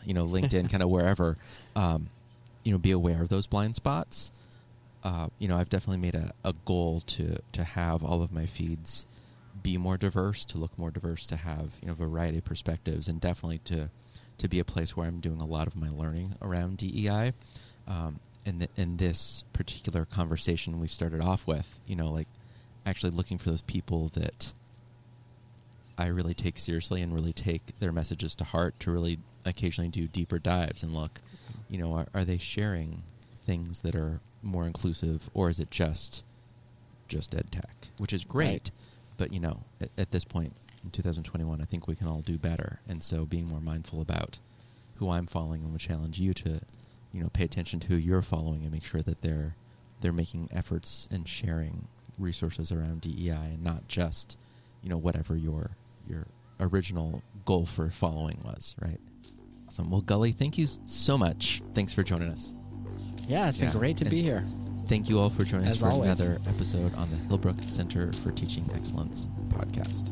you 0.05 0.15
know, 0.15 0.27
LinkedIn, 0.27 0.71
kind 0.71 0.83
of 0.83 0.89
wherever. 0.89 1.37
Um, 1.77 2.09
you 2.65 2.73
know, 2.73 2.79
be 2.79 2.91
aware 2.91 3.23
of 3.23 3.29
those 3.29 3.47
blind 3.47 3.75
spots. 3.75 4.33
Uh, 5.05 5.29
you 5.39 5.49
know, 5.49 5.57
I've 5.57 5.69
definitely 5.69 5.99
made 5.99 6.15
a, 6.15 6.33
a 6.45 6.55
goal 6.65 7.01
to 7.07 7.39
to 7.53 7.65
have 7.65 8.03
all 8.03 8.23
of 8.23 8.33
my 8.33 8.47
feeds 8.47 9.07
be 9.63 9.79
more 9.79 9.97
diverse, 9.97 10.45
to 10.47 10.59
look 10.59 10.77
more 10.79 10.91
diverse, 10.91 11.27
to 11.29 11.37
have 11.37 11.79
you 11.81 11.89
know 11.89 11.95
variety 11.95 12.39
of 12.39 12.45
perspectives, 12.45 13.09
and 13.09 13.21
definitely 13.21 13.59
to 13.59 13.91
to 14.39 14.49
be 14.49 14.59
a 14.59 14.65
place 14.65 14.97
where 14.97 15.07
I'm 15.07 15.21
doing 15.21 15.41
a 15.41 15.47
lot 15.47 15.67
of 15.67 15.77
my 15.77 15.89
learning 15.89 16.35
around 16.41 16.79
DEI. 16.79 17.33
Um, 17.87 18.21
and 18.47 18.61
th- 18.61 18.71
in 18.77 18.97
this 18.97 19.45
particular 19.53 20.05
conversation 20.05 20.81
we 20.81 20.87
started 20.87 21.23
off 21.23 21.47
with, 21.47 21.81
you 21.87 21.97
know, 21.97 22.11
like 22.11 22.29
actually 22.89 23.11
looking 23.13 23.39
for 23.39 23.51
those 23.51 23.63
people 23.63 24.09
that 24.15 24.53
I 25.97 26.07
really 26.07 26.35
take 26.35 26.57
seriously 26.59 27.03
and 27.03 27.13
really 27.13 27.33
take 27.33 27.79
their 27.81 27.93
messages 27.93 28.35
to 28.37 28.45
heart 28.45 28.79
to 28.81 28.91
really 28.91 29.19
occasionally 29.45 29.91
do 29.91 30.07
deeper 30.07 30.39
dives 30.39 30.83
and 30.83 30.95
look, 30.95 31.21
you 31.69 31.79
know, 31.79 31.93
are, 31.95 32.07
are 32.15 32.25
they 32.25 32.39
sharing 32.39 33.03
things 33.45 33.81
that 33.81 33.95
are 33.97 34.21
more 34.43 34.67
inclusive 34.67 35.29
or 35.35 35.49
is 35.51 35.59
it 35.59 35.71
just 35.71 36.25
just 37.09 37.35
ed 37.35 37.51
tech, 37.51 37.89
which 37.97 38.13
is 38.13 38.23
great, 38.25 38.49
Right. 38.49 38.71
but 39.17 39.33
you 39.33 39.41
know, 39.41 39.63
at, 39.81 39.89
at 39.97 40.11
this 40.11 40.25
point 40.25 40.53
in 40.85 40.91
2021, 40.91 41.61
I 41.61 41.65
think 41.65 41.89
we 41.89 41.97
can 41.97 42.07
all 42.07 42.21
do 42.21 42.37
better. 42.39 42.81
And 42.87 43.03
so 43.03 43.25
being 43.25 43.49
more 43.49 43.61
mindful 43.61 44.01
about 44.03 44.39
who 44.97 45.11
I'm 45.11 45.27
following 45.27 45.63
and 45.63 45.73
would 45.73 45.81
challenge 45.81 46.21
you 46.21 46.35
to, 46.35 46.61
you 47.13 47.23
know, 47.23 47.31
pay 47.31 47.45
attention 47.45 47.81
to 47.81 47.87
who 47.89 47.97
you're 47.97 48.23
following 48.23 48.63
and 48.63 48.71
make 48.73 48.85
sure 48.85 49.01
that 49.03 49.23
they're 49.23 49.57
they're 50.01 50.13
making 50.13 50.49
efforts 50.53 51.09
and 51.11 51.27
sharing 51.27 51.89
resources 52.19 52.73
around 52.73 53.01
DEI 53.03 53.31
and 53.55 53.63
not 53.63 53.89
just, 53.89 54.37
you 54.83 54.89
know, 54.91 54.97
whatever 54.99 55.37
your 55.37 55.71
your 56.07 56.27
original 56.61 57.23
goal 57.45 57.67
for 57.67 57.91
following 57.91 58.41
was, 58.45 58.75
right? 58.81 59.01
Awesome. 59.67 59.91
Well, 59.91 60.01
Gully, 60.01 60.33
thank 60.33 60.57
you 60.59 60.67
so 60.85 61.19
much. 61.19 61.63
Thanks 61.75 61.93
for 61.93 62.03
joining 62.03 62.31
us. 62.31 62.55
Yeah, 63.27 63.49
it's 63.49 63.59
been 63.59 63.71
great 63.73 63.99
to 63.99 64.05
And 64.05 64.11
be 64.11 64.23
here. 64.23 64.45
Thank 64.89 65.11
you 65.11 65.19
all 65.21 65.29
for 65.29 65.45
joining 65.45 65.69
us 65.69 65.81
for 65.81 65.89
always. 65.89 66.19
another 66.19 66.41
episode 66.49 66.95
on 66.95 67.11
the 67.11 67.17
Hillbrook 67.29 67.63
Center 67.69 68.11
for 68.25 68.33
Teaching 68.33 68.69
Excellence 68.75 69.29
podcast. 69.51 70.11